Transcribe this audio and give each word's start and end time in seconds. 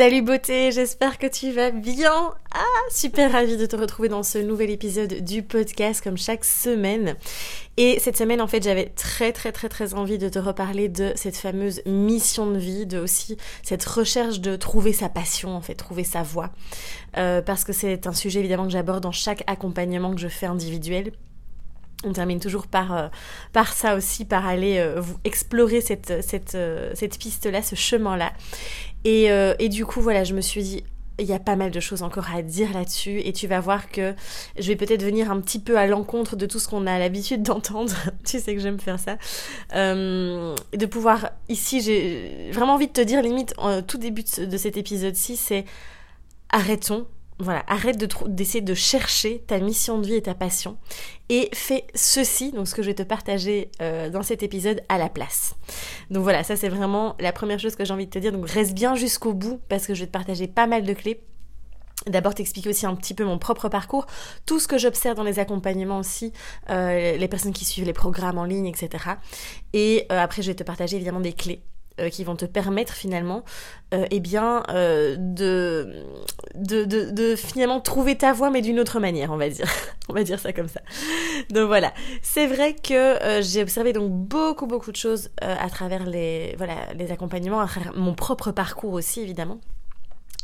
Salut 0.00 0.22
beauté, 0.22 0.72
j'espère 0.72 1.18
que 1.18 1.26
tu 1.26 1.52
vas 1.52 1.72
bien. 1.72 2.32
Ah, 2.54 2.90
super 2.90 3.32
ravie 3.32 3.58
de 3.58 3.66
te 3.66 3.76
retrouver 3.76 4.08
dans 4.08 4.22
ce 4.22 4.38
nouvel 4.38 4.70
épisode 4.70 5.22
du 5.22 5.42
podcast 5.42 6.02
comme 6.02 6.16
chaque 6.16 6.46
semaine. 6.46 7.16
Et 7.76 7.98
cette 8.00 8.16
semaine, 8.16 8.40
en 8.40 8.46
fait, 8.46 8.62
j'avais 8.62 8.86
très 8.86 9.30
très 9.34 9.52
très 9.52 9.68
très 9.68 9.92
envie 9.92 10.16
de 10.16 10.30
te 10.30 10.38
reparler 10.38 10.88
de 10.88 11.12
cette 11.16 11.36
fameuse 11.36 11.82
mission 11.84 12.50
de 12.50 12.56
vie, 12.56 12.86
de 12.86 12.98
aussi 12.98 13.36
cette 13.62 13.84
recherche 13.84 14.40
de 14.40 14.56
trouver 14.56 14.94
sa 14.94 15.10
passion, 15.10 15.54
en 15.54 15.60
fait, 15.60 15.74
trouver 15.74 16.04
sa 16.04 16.22
voie. 16.22 16.48
Euh, 17.18 17.42
parce 17.42 17.64
que 17.64 17.74
c'est 17.74 18.06
un 18.06 18.14
sujet 18.14 18.40
évidemment 18.40 18.64
que 18.64 18.72
j'aborde 18.72 19.02
dans 19.02 19.12
chaque 19.12 19.44
accompagnement 19.48 20.14
que 20.14 20.20
je 20.22 20.28
fais 20.28 20.46
individuel 20.46 21.12
on 22.04 22.12
termine 22.12 22.40
toujours 22.40 22.66
par, 22.66 22.96
euh, 22.96 23.08
par 23.52 23.72
ça 23.72 23.94
aussi, 23.94 24.24
par 24.24 24.46
aller 24.46 24.78
euh, 24.78 25.02
explorer 25.24 25.80
cette, 25.80 26.22
cette, 26.22 26.56
cette 26.94 27.18
piste-là, 27.18 27.62
ce 27.62 27.74
chemin-là. 27.74 28.32
Et, 29.04 29.28
et, 29.58 29.68
du 29.70 29.86
coup, 29.86 30.02
voilà, 30.02 30.24
je 30.24 30.34
me 30.34 30.42
suis 30.42 30.62
dit, 30.62 30.84
il 31.20 31.26
y 31.26 31.32
a 31.32 31.38
pas 31.38 31.56
mal 31.56 31.70
de 31.70 31.80
choses 31.80 32.02
encore 32.02 32.30
à 32.34 32.42
dire 32.42 32.72
là-dessus 32.72 33.20
et 33.20 33.32
tu 33.32 33.46
vas 33.46 33.60
voir 33.60 33.90
que 33.90 34.14
je 34.58 34.68
vais 34.68 34.76
peut-être 34.76 35.02
venir 35.02 35.30
un 35.30 35.40
petit 35.40 35.58
peu 35.58 35.78
à 35.78 35.86
l'encontre 35.86 36.36
de 36.36 36.46
tout 36.46 36.58
ce 36.58 36.68
qu'on 36.68 36.86
a 36.86 36.98
l'habitude 36.98 37.42
d'entendre. 37.44 37.94
tu 38.24 38.40
sais 38.40 38.54
que 38.54 38.60
j'aime 38.60 38.80
faire 38.80 38.98
ça. 38.98 39.16
Euh, 39.74 40.54
de 40.72 40.86
pouvoir, 40.86 41.30
ici, 41.48 41.80
j'ai 41.80 42.50
vraiment 42.52 42.74
envie 42.74 42.88
de 42.88 42.92
te 42.92 43.00
dire, 43.00 43.22
limite, 43.22 43.54
en 43.58 43.82
tout 43.82 43.98
début 43.98 44.22
de 44.22 44.56
cet 44.56 44.76
épisode-ci, 44.76 45.36
c'est 45.36 45.64
arrêtons 46.50 47.06
voilà, 47.40 47.64
arrête 47.66 47.96
d'essayer 48.28 48.60
de, 48.60 48.74
chercher 48.74 49.40
ta 49.46 49.58
mission 49.58 49.98
de 49.98 50.06
vie 50.06 50.14
et 50.14 50.22
ta 50.22 50.34
passion 50.34 50.76
et 51.28 51.48
fais 51.54 51.86
ceci, 51.94 52.52
donc 52.52 52.68
ce 52.68 52.74
que 52.74 52.82
je 52.82 52.88
vais 52.88 52.94
te 52.94 53.02
partager 53.02 53.70
euh, 53.80 54.10
dans 54.10 54.22
cet 54.22 54.42
épisode 54.42 54.82
à 54.88 54.98
la 54.98 55.08
place. 55.08 55.54
Donc 56.10 56.22
voilà, 56.22 56.44
ça 56.44 56.56
c'est 56.56 56.68
vraiment 56.68 57.16
la 57.18 57.32
première 57.32 57.58
chose 57.58 57.76
que 57.76 57.84
j'ai 57.84 57.94
envie 57.94 58.06
de 58.06 58.10
te 58.10 58.18
dire. 58.18 58.32
Donc 58.32 58.48
reste 58.48 58.74
bien 58.74 58.94
jusqu'au 58.94 59.32
bout 59.32 59.60
parce 59.68 59.86
que 59.86 59.94
je 59.94 60.00
vais 60.00 60.06
te 60.06 60.12
partager 60.12 60.48
pas 60.48 60.66
mal 60.66 60.84
de 60.84 60.92
clés. 60.92 61.22
D'abord 62.06 62.34
t'expliquer 62.34 62.70
aussi 62.70 62.86
un 62.86 62.94
petit 62.94 63.12
peu 63.12 63.24
mon 63.24 63.38
propre 63.38 63.68
parcours, 63.68 64.06
tout 64.46 64.58
ce 64.58 64.66
que 64.66 64.78
j'observe 64.78 65.16
dans 65.16 65.22
les 65.22 65.38
accompagnements 65.38 65.98
aussi, 65.98 66.32
euh, 66.70 67.16
les 67.16 67.28
personnes 67.28 67.52
qui 67.52 67.66
suivent 67.66 67.84
les 67.84 67.92
programmes 67.92 68.38
en 68.38 68.44
ligne, 68.44 68.66
etc. 68.66 69.04
Et 69.74 70.06
euh, 70.10 70.18
après 70.18 70.40
je 70.40 70.48
vais 70.48 70.54
te 70.54 70.64
partager 70.64 70.96
évidemment 70.96 71.20
des 71.20 71.34
clés 71.34 71.62
qui 72.08 72.24
vont 72.24 72.36
te 72.36 72.44
permettre 72.44 72.94
finalement 72.94 73.44
euh, 73.92 74.06
eh 74.10 74.20
bien, 74.20 74.62
euh, 74.70 75.16
de, 75.18 76.04
de, 76.54 77.36
finalement 77.36 77.80
trouver 77.80 78.16
ta 78.16 78.32
voie 78.32 78.50
mais 78.50 78.62
d'une 78.62 78.78
autre 78.80 79.00
manière 79.00 79.32
on 79.32 79.36
va 79.36 79.48
dire. 79.48 79.66
On 80.08 80.12
va 80.12 80.24
dire 80.24 80.40
ça 80.40 80.52
comme 80.52 80.66
ça. 80.66 80.80
Donc 81.50 81.68
voilà. 81.68 81.94
C'est 82.20 82.48
vrai 82.48 82.74
que 82.74 83.40
j'ai 83.42 83.62
observé 83.62 83.92
donc 83.92 84.10
beaucoup 84.10 84.66
beaucoup 84.66 84.90
de 84.90 84.96
choses 84.96 85.30
à 85.40 85.70
travers 85.70 86.04
les 86.04 86.56
voilà 86.58 86.74
les 86.98 87.12
accompagnements 87.12 87.60
à 87.60 87.66
travers 87.68 87.94
mon 87.94 88.12
propre 88.12 88.50
parcours 88.50 88.92
aussi 88.94 89.20
évidemment. 89.20 89.60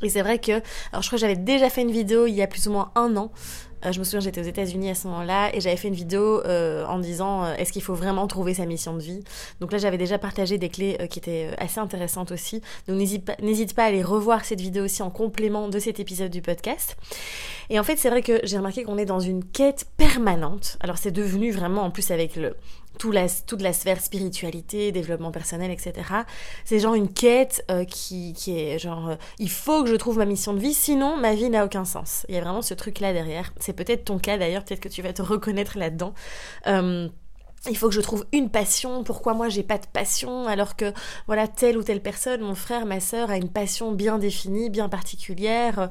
Et 0.02 0.10
c'est 0.10 0.22
vrai 0.22 0.38
que, 0.38 0.52
alors 0.92 1.02
je 1.02 1.08
crois 1.08 1.16
que 1.16 1.20
j'avais 1.20 1.36
déjà 1.36 1.70
fait 1.70 1.80
une 1.80 1.90
vidéo 1.90 2.26
il 2.26 2.34
y 2.34 2.42
a 2.42 2.46
plus 2.46 2.68
ou 2.68 2.72
moins 2.72 2.92
un 2.94 3.16
an 3.16 3.32
euh, 3.32 3.75
je 3.92 3.98
me 3.98 4.04
souviens, 4.04 4.20
j'étais 4.20 4.40
aux 4.40 4.44
États-Unis 4.44 4.90
à 4.90 4.94
ce 4.94 5.06
moment-là 5.08 5.54
et 5.54 5.60
j'avais 5.60 5.76
fait 5.76 5.88
une 5.88 5.94
vidéo 5.94 6.42
euh, 6.44 6.84
en 6.86 6.98
disant 6.98 7.44
euh, 7.44 7.54
est-ce 7.54 7.72
qu'il 7.72 7.82
faut 7.82 7.94
vraiment 7.94 8.26
trouver 8.26 8.54
sa 8.54 8.66
mission 8.66 8.94
de 8.94 9.02
vie? 9.02 9.22
Donc 9.60 9.72
là, 9.72 9.78
j'avais 9.78 9.98
déjà 9.98 10.18
partagé 10.18 10.58
des 10.58 10.68
clés 10.68 10.98
qui 11.10 11.18
étaient 11.18 11.50
assez 11.58 11.80
intéressantes 11.80 12.32
aussi. 12.32 12.62
Donc 12.88 12.96
n'hésite 12.96 13.24
pas, 13.24 13.36
pas 13.74 13.84
à 13.84 13.86
aller 13.86 14.02
revoir 14.02 14.44
cette 14.44 14.60
vidéo 14.60 14.84
aussi 14.84 15.02
en 15.02 15.10
complément 15.10 15.68
de 15.68 15.78
cet 15.78 16.00
épisode 16.00 16.30
du 16.30 16.42
podcast. 16.42 16.96
Et 17.70 17.78
en 17.80 17.84
fait, 17.84 17.96
c'est 17.96 18.10
vrai 18.10 18.22
que 18.22 18.40
j'ai 18.44 18.56
remarqué 18.58 18.84
qu'on 18.84 18.98
est 18.98 19.06
dans 19.06 19.20
une 19.20 19.44
quête 19.44 19.86
permanente. 19.96 20.76
Alors 20.80 20.98
c'est 20.98 21.10
devenu 21.10 21.50
vraiment 21.50 21.82
en 21.82 21.90
plus 21.90 22.10
avec 22.10 22.36
le 22.36 22.56
la, 23.04 23.26
toute 23.46 23.62
la 23.62 23.72
sphère 23.72 24.00
spiritualité, 24.00 24.92
développement 24.92 25.30
personnel, 25.30 25.70
etc. 25.70 25.94
C'est 26.64 26.78
genre 26.78 26.94
une 26.94 27.12
quête 27.12 27.64
euh, 27.70 27.84
qui, 27.84 28.32
qui, 28.32 28.58
est 28.58 28.78
genre, 28.78 29.10
euh, 29.10 29.16
il 29.38 29.50
faut 29.50 29.84
que 29.84 29.90
je 29.90 29.96
trouve 29.96 30.18
ma 30.18 30.24
mission 30.24 30.54
de 30.54 30.58
vie, 30.58 30.74
sinon 30.74 31.16
ma 31.16 31.34
vie 31.34 31.50
n'a 31.50 31.64
aucun 31.64 31.84
sens. 31.84 32.26
Il 32.28 32.34
y 32.34 32.38
a 32.38 32.40
vraiment 32.40 32.62
ce 32.62 32.74
truc-là 32.74 33.12
derrière. 33.12 33.52
C'est 33.58 33.72
peut-être 33.72 34.04
ton 34.04 34.18
cas 34.18 34.38
d'ailleurs, 34.38 34.64
peut-être 34.64 34.80
que 34.80 34.88
tu 34.88 35.02
vas 35.02 35.12
te 35.12 35.22
reconnaître 35.22 35.78
là-dedans. 35.78 36.14
Euh, 36.66 37.08
il 37.68 37.76
faut 37.76 37.88
que 37.88 37.94
je 37.94 38.00
trouve 38.00 38.24
une 38.32 38.48
passion, 38.50 39.02
pourquoi 39.02 39.34
moi 39.34 39.48
j'ai 39.48 39.62
pas 39.62 39.78
de 39.78 39.86
passion 39.86 40.46
alors 40.46 40.76
que 40.76 40.92
voilà 41.26 41.48
telle 41.48 41.76
ou 41.76 41.82
telle 41.82 42.00
personne, 42.00 42.40
mon 42.40 42.54
frère, 42.54 42.86
ma 42.86 43.00
soeur 43.00 43.30
a 43.30 43.36
une 43.36 43.48
passion 43.48 43.92
bien 43.92 44.18
définie, 44.18 44.70
bien 44.70 44.88
particulière, 44.88 45.90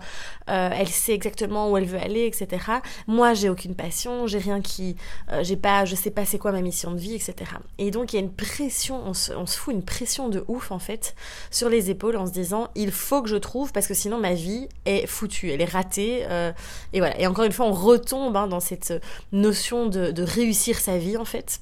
euh, 0.50 0.70
elle 0.74 0.88
sait 0.88 1.14
exactement 1.14 1.70
où 1.70 1.78
elle 1.78 1.86
veut 1.86 2.00
aller, 2.00 2.26
etc. 2.26 2.64
Moi 3.08 3.34
j'ai 3.34 3.50
aucune 3.50 3.76
passion, 3.76 4.28
j'ai 4.28 4.38
rien 4.38 4.62
qui, 4.62 4.96
euh, 5.32 5.44
j'ai 5.44 5.58
pas, 5.58 5.86
je 5.86 5.96
sais 5.96 6.12
pas 6.12 6.26
c'est 6.26 6.38
quoi 6.38 6.52
ma 6.52 6.62
mission 6.62 6.92
de 6.92 7.00
vie, 7.00 7.16
etc. 7.16 7.36
Et 7.78 7.92
donc 7.92 8.14
il 8.14 8.18
y 8.18 8.20
a 8.20 8.22
une 8.22 8.34
pression, 8.34 9.02
on 9.06 9.14
se, 9.14 9.34
on 9.34 9.46
se 9.46 9.58
fout 9.58 9.74
une 9.74 9.84
pression 9.84 10.30
de 10.30 10.46
ouf 10.48 10.72
en 10.72 10.80
fait 10.80 11.16
sur 11.52 11.70
les 11.70 11.90
épaules 11.90 12.16
en 12.16 12.26
se 12.26 12.32
disant 12.32 12.70
il 12.76 12.92
faut 12.92 13.22
que 13.22 13.30
je 13.30 13.36
trouve 13.36 13.74
parce 13.74 13.88
que 13.88 13.94
sinon 13.94 14.18
ma 14.18 14.34
vie 14.34 14.70
est 14.86 15.08
foutue, 15.08 15.52
elle 15.52 15.62
est 15.62 15.66
ratée, 15.66 16.26
euh, 16.30 16.54
et 16.94 17.00
voilà. 17.00 17.20
Et 17.20 17.28
encore 17.28 17.46
une 17.46 17.52
fois 17.52 17.66
on 17.66 17.74
retombe 17.74 18.38
hein, 18.38 18.48
dans 18.48 18.62
cette 18.62 18.94
notion 19.34 19.88
de, 19.88 20.12
de 20.12 20.24
réussir 20.24 20.80
sa 20.80 20.98
vie 20.98 21.18
en 21.18 21.26
fait. 21.26 21.60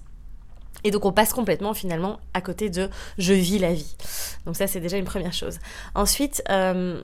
Et 0.83 0.91
donc 0.91 1.05
on 1.05 1.11
passe 1.11 1.33
complètement 1.33 1.73
finalement 1.73 2.19
à 2.33 2.41
côté 2.41 2.69
de 2.69 2.89
je 3.17 3.33
vis 3.33 3.59
la 3.59 3.73
vie. 3.73 3.95
Donc 4.45 4.55
ça 4.55 4.67
c'est 4.67 4.79
déjà 4.79 4.97
une 4.97 5.05
première 5.05 5.33
chose. 5.33 5.59
Ensuite, 5.95 6.43
euh, 6.49 7.01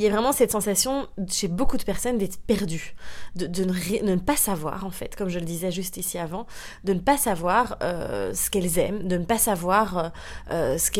il 0.00 0.04
y 0.04 0.06
a 0.06 0.10
vraiment 0.10 0.32
cette 0.32 0.50
sensation 0.50 1.08
chez 1.28 1.46
beaucoup 1.46 1.76
de 1.76 1.82
personnes 1.82 2.16
d'être 2.16 2.38
perdues, 2.38 2.94
de, 3.36 3.64
ne, 3.64 4.16
pas 4.16 4.34
savoir 4.34 4.86
en 4.86 4.90
fait, 4.90 5.14
comme 5.14 5.28
je 5.28 5.38
le 5.38 5.44
disais 5.44 5.70
juste 5.70 5.98
ici 5.98 6.16
avant, 6.16 6.46
de 6.84 6.94
ne 6.94 7.00
pas 7.00 7.18
savoir 7.18 7.76
euh, 7.82 8.32
ce 8.32 8.48
qu'elles 8.48 8.78
aiment, 8.78 9.06
de 9.06 9.18
ne 9.18 9.26
pas 9.26 9.36
savoir 9.36 9.98
euh, 9.98 10.08
euh, 10.52 10.78
ce 10.78 10.90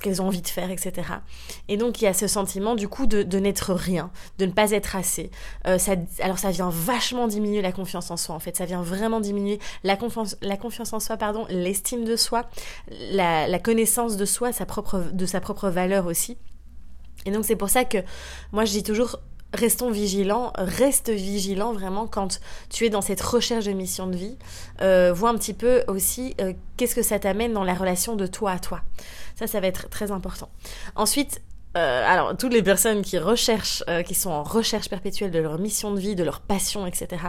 qu'elles 0.00 0.20
ont 0.20 0.26
envie 0.26 0.42
de 0.42 0.48
faire, 0.48 0.72
etc. 0.72 0.92
Et 1.68 1.76
donc 1.76 2.02
il 2.02 2.04
y 2.06 2.08
a 2.08 2.14
ce 2.14 2.26
sentiment 2.26 2.74
du 2.74 2.88
coup 2.88 3.06
de, 3.06 3.22
n'être 3.38 3.74
rien, 3.74 4.10
de 4.38 4.46
ne 4.46 4.50
pas 4.50 4.72
être 4.72 4.96
assez. 4.96 5.30
alors 5.62 6.40
ça 6.40 6.50
vient 6.50 6.70
vachement 6.70 7.28
diminuer 7.28 7.62
la 7.62 7.70
confiance 7.70 8.10
en 8.10 8.16
soi 8.16 8.34
en 8.34 8.40
fait, 8.40 8.56
ça 8.56 8.64
vient 8.64 8.82
vraiment 8.82 9.20
diminuer 9.20 9.60
la 9.84 9.96
confiance, 9.96 10.36
la 10.42 10.56
confiance 10.56 10.92
en 10.92 10.98
soi, 10.98 11.16
pardon, 11.16 11.46
l'estime 11.48 12.04
de 12.04 12.16
soi, 12.16 12.46
la, 13.12 13.46
la 13.46 13.58
connaissance 13.60 14.16
de 14.16 14.24
soi, 14.24 14.52
sa 14.52 14.66
propre, 14.66 14.98
de 15.12 15.26
sa 15.26 15.40
propre 15.40 15.68
valeur 15.68 16.06
aussi. 16.06 16.38
Et 17.26 17.30
donc 17.30 17.44
c'est 17.44 17.56
pour 17.56 17.70
ça 17.70 17.84
que 17.84 17.98
moi 18.52 18.64
je 18.64 18.72
dis 18.72 18.82
toujours 18.82 19.18
restons 19.54 19.90
vigilants, 19.90 20.52
reste 20.56 21.10
vigilant 21.10 21.72
vraiment 21.72 22.06
quand 22.06 22.40
tu 22.70 22.86
es 22.86 22.90
dans 22.90 23.02
cette 23.02 23.20
recherche 23.20 23.66
de 23.66 23.72
mission 23.72 24.06
de 24.06 24.16
vie. 24.16 24.36
Euh, 24.80 25.12
vois 25.12 25.30
un 25.30 25.36
petit 25.36 25.54
peu 25.54 25.84
aussi 25.88 26.34
euh, 26.40 26.52
qu'est-ce 26.76 26.94
que 26.94 27.02
ça 27.02 27.18
t'amène 27.18 27.52
dans 27.52 27.64
la 27.64 27.74
relation 27.74 28.16
de 28.16 28.26
toi 28.26 28.52
à 28.52 28.58
toi. 28.58 28.80
Ça, 29.36 29.46
ça 29.46 29.60
va 29.60 29.66
être 29.66 29.88
très 29.88 30.10
important. 30.10 30.48
Ensuite, 30.96 31.42
euh, 31.76 32.04
alors 32.06 32.36
toutes 32.36 32.52
les 32.52 32.62
personnes 32.62 33.00
qui 33.02 33.18
recherchent, 33.18 33.82
qui 34.06 34.14
sont 34.14 34.30
en 34.30 34.42
recherche 34.42 34.90
perpétuelle 34.90 35.30
de 35.30 35.38
leur 35.38 35.58
mission 35.58 35.92
de 35.92 36.00
vie, 36.00 36.14
de 36.14 36.22
leur 36.22 36.40
passion, 36.40 36.86
etc., 36.86 37.22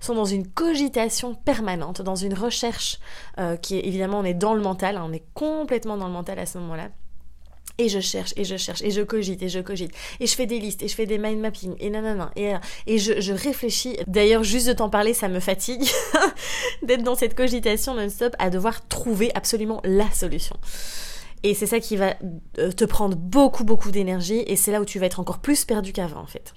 sont 0.00 0.14
dans 0.14 0.24
une 0.24 0.46
cogitation 0.48 1.34
permanente, 1.34 2.02
dans 2.02 2.16
une 2.16 2.34
recherche 2.34 2.98
qui 3.62 3.76
est 3.76 3.86
évidemment 3.86 4.18
on 4.18 4.24
est 4.24 4.34
dans 4.34 4.54
le 4.54 4.60
mental, 4.60 4.96
hein, 4.96 5.04
on 5.06 5.12
est 5.12 5.22
complètement 5.34 5.96
dans 5.96 6.08
le 6.08 6.12
mental 6.12 6.40
à 6.40 6.46
ce 6.46 6.58
moment-là 6.58 6.88
et 7.78 7.88
je 7.88 8.00
cherche, 8.00 8.32
et 8.36 8.44
je 8.44 8.56
cherche, 8.56 8.82
et 8.82 8.90
je 8.90 9.02
cogite, 9.02 9.42
et 9.42 9.48
je 9.48 9.60
cogite, 9.60 9.92
et 10.20 10.26
je 10.26 10.34
fais 10.34 10.46
des 10.46 10.58
listes, 10.58 10.82
et 10.82 10.88
je 10.88 10.94
fais 10.94 11.06
des 11.06 11.18
mind 11.18 11.40
mapping, 11.40 11.74
et 11.78 11.90
nanana, 11.90 12.30
et, 12.36 12.54
euh, 12.54 12.58
et 12.86 12.98
je, 12.98 13.20
je 13.20 13.32
réfléchis. 13.32 13.98
D'ailleurs, 14.06 14.42
juste 14.42 14.66
de 14.66 14.72
t'en 14.72 14.88
parler, 14.88 15.12
ça 15.12 15.28
me 15.28 15.40
fatigue 15.40 15.84
d'être 16.82 17.02
dans 17.02 17.14
cette 17.14 17.34
cogitation 17.34 17.94
non-stop 17.94 18.34
à 18.38 18.50
devoir 18.50 18.86
trouver 18.88 19.30
absolument 19.34 19.80
la 19.84 20.10
solution. 20.10 20.56
Et 21.42 21.54
c'est 21.54 21.66
ça 21.66 21.80
qui 21.80 21.96
va 21.96 22.14
euh, 22.58 22.72
te 22.72 22.84
prendre 22.84 23.16
beaucoup, 23.16 23.64
beaucoup 23.64 23.90
d'énergie, 23.90 24.42
et 24.46 24.56
c'est 24.56 24.72
là 24.72 24.80
où 24.80 24.84
tu 24.84 24.98
vas 24.98 25.06
être 25.06 25.20
encore 25.20 25.38
plus 25.38 25.64
perdu 25.64 25.92
qu'avant, 25.92 26.20
en 26.20 26.26
fait. 26.26 26.54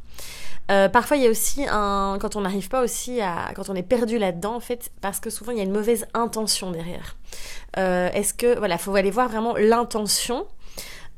Euh, 0.72 0.88
parfois, 0.88 1.18
il 1.18 1.24
y 1.24 1.28
a 1.28 1.32
aussi 1.32 1.66
un. 1.68 2.20
Quand 2.22 2.36
on 2.36 2.42
n'arrive 2.42 2.70
pas 2.70 2.84
aussi 2.84 3.22
à. 3.22 3.52
Quand 3.56 3.70
on 3.70 3.76
est 3.76 3.82
perdu 3.84 4.20
là-dedans, 4.20 4.56
en 4.56 4.60
fait, 4.60 4.92
parce 5.02 5.20
que 5.20 5.32
souvent, 5.32 5.52
il 5.52 5.58
y 5.58 5.62
a 5.62 5.64
une 5.64 5.72
mauvaise 5.72 6.06
intention 6.14 6.70
derrière. 6.70 7.18
Est-ce 7.76 8.36
que. 8.36 8.56
Voilà, 8.56 8.78
faut 8.78 8.94
aller 8.94 9.10
voir 9.10 9.30
vraiment 9.30 9.56
l'intention 9.58 10.46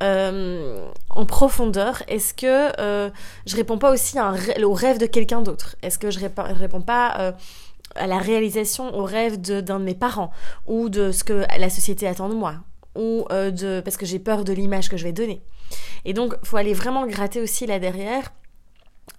euh, 0.02 0.90
en 1.10 1.26
profondeur 1.26 2.04
Est-ce 2.08 2.34
que 2.34 2.72
euh, 2.80 3.10
je 3.46 3.56
réponds 3.56 3.78
pas 3.78 3.92
aussi 3.92 4.18
au 4.64 4.74
rêve 4.74 4.98
de 4.98 5.06
quelqu'un 5.06 5.42
d'autre? 5.42 5.76
Est-ce 5.82 6.00
que 6.00 6.12
je, 6.12 6.20
réponds, 6.20 6.44
réponds 6.44 6.82
pas 6.82 7.16
euh, 7.20 7.32
à 7.96 8.08
la 8.08 8.18
réalisation, 8.18 8.96
au 8.96 9.04
rêve 9.04 9.40
d'un 9.40 9.80
de, 9.80 9.84
mes 9.84 9.96
parents 9.96 10.32
ou 10.68 10.90
de 10.90 11.12
ce 11.12 11.24
que 11.24 11.46
la 11.58 11.70
société 11.70 12.08
attend 12.08 12.30
de 12.30 12.36
moi 12.36 12.56
ou 12.96 13.26
de 13.30 13.80
parce 13.80 13.96
que 13.96 14.06
j'ai 14.06 14.20
peur 14.20 14.44
de 14.44 14.52
l'image 14.52 14.90
que 14.90 14.98
je 14.98 15.04
vais 15.06 15.14
donner. 15.14 15.42
Et 16.04 16.14
donc, 16.14 16.36
faut 16.44 16.58
aller 16.58 16.74
vraiment 16.74 17.08
gratter 17.08 17.40
aussi 17.40 17.66
là 17.66 17.80
derrière 17.80 18.34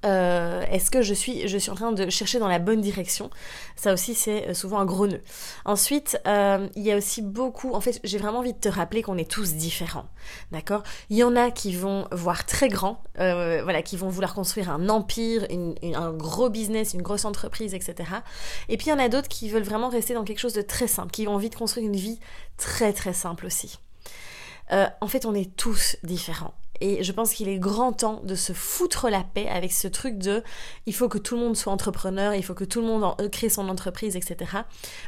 euh, 0.04 0.64
est-ce 0.68 0.90
que 0.90 1.00
je 1.00 1.14
suis, 1.14 1.46
je 1.46 1.58
suis 1.58 1.70
en 1.70 1.76
train 1.76 1.92
de 1.92 2.10
chercher 2.10 2.38
dans 2.38 2.48
la 2.48 2.58
bonne 2.58 2.80
direction? 2.80 3.30
Ça 3.76 3.92
aussi, 3.92 4.14
c'est 4.14 4.48
euh, 4.48 4.54
souvent 4.54 4.78
un 4.78 4.84
gros 4.84 5.06
nœud. 5.06 5.22
Ensuite, 5.64 6.20
euh, 6.26 6.68
il 6.74 6.82
y 6.82 6.90
a 6.90 6.96
aussi 6.96 7.22
beaucoup. 7.22 7.72
En 7.72 7.80
fait, 7.80 8.00
j'ai 8.02 8.18
vraiment 8.18 8.40
envie 8.40 8.52
de 8.52 8.58
te 8.58 8.68
rappeler 8.68 9.02
qu'on 9.02 9.16
est 9.16 9.30
tous 9.30 9.54
différents. 9.54 10.06
D'accord? 10.50 10.82
Il 11.08 11.16
y 11.16 11.22
en 11.22 11.36
a 11.36 11.50
qui 11.50 11.74
vont 11.74 12.08
voir 12.10 12.46
très 12.46 12.68
grand, 12.68 13.02
voilà, 13.16 13.82
qui 13.82 13.96
vont 13.96 14.08
vouloir 14.08 14.34
construire 14.34 14.70
un 14.70 14.88
empire, 14.88 15.46
un 15.82 16.12
gros 16.12 16.50
business, 16.50 16.94
une 16.94 17.02
grosse 17.02 17.24
entreprise, 17.24 17.74
etc. 17.74 18.10
Et 18.68 18.76
puis, 18.76 18.88
il 18.88 18.90
y 18.90 18.92
en 18.92 18.98
a 18.98 19.08
d'autres 19.08 19.28
qui 19.28 19.48
veulent 19.48 19.62
vraiment 19.62 19.88
rester 19.88 20.14
dans 20.14 20.24
quelque 20.24 20.40
chose 20.40 20.54
de 20.54 20.62
très 20.62 20.88
simple, 20.88 21.12
qui 21.12 21.28
ont 21.28 21.34
envie 21.34 21.50
de 21.50 21.54
construire 21.54 21.86
une 21.86 21.96
vie 21.96 22.18
très 22.56 22.92
très 22.92 23.12
simple 23.12 23.46
aussi. 23.46 23.78
en 24.70 25.06
fait, 25.06 25.26
on 25.26 25.34
est 25.34 25.54
tous 25.56 25.96
différents. 26.02 26.54
Et 26.82 27.04
je 27.04 27.12
pense 27.12 27.32
qu'il 27.32 27.48
est 27.48 27.60
grand 27.60 27.92
temps 27.92 28.20
de 28.24 28.34
se 28.34 28.52
foutre 28.52 29.08
la 29.08 29.22
paix 29.22 29.46
avec 29.48 29.70
ce 29.70 29.86
truc 29.86 30.18
de 30.18 30.42
il 30.86 30.92
faut 30.92 31.08
que 31.08 31.16
tout 31.16 31.36
le 31.36 31.40
monde 31.40 31.56
soit 31.56 31.72
entrepreneur, 31.72 32.34
il 32.34 32.42
faut 32.42 32.54
que 32.54 32.64
tout 32.64 32.80
le 32.80 32.88
monde 32.88 33.14
euh, 33.20 33.28
crée 33.28 33.48
son 33.48 33.68
entreprise, 33.68 34.16
etc. 34.16 34.50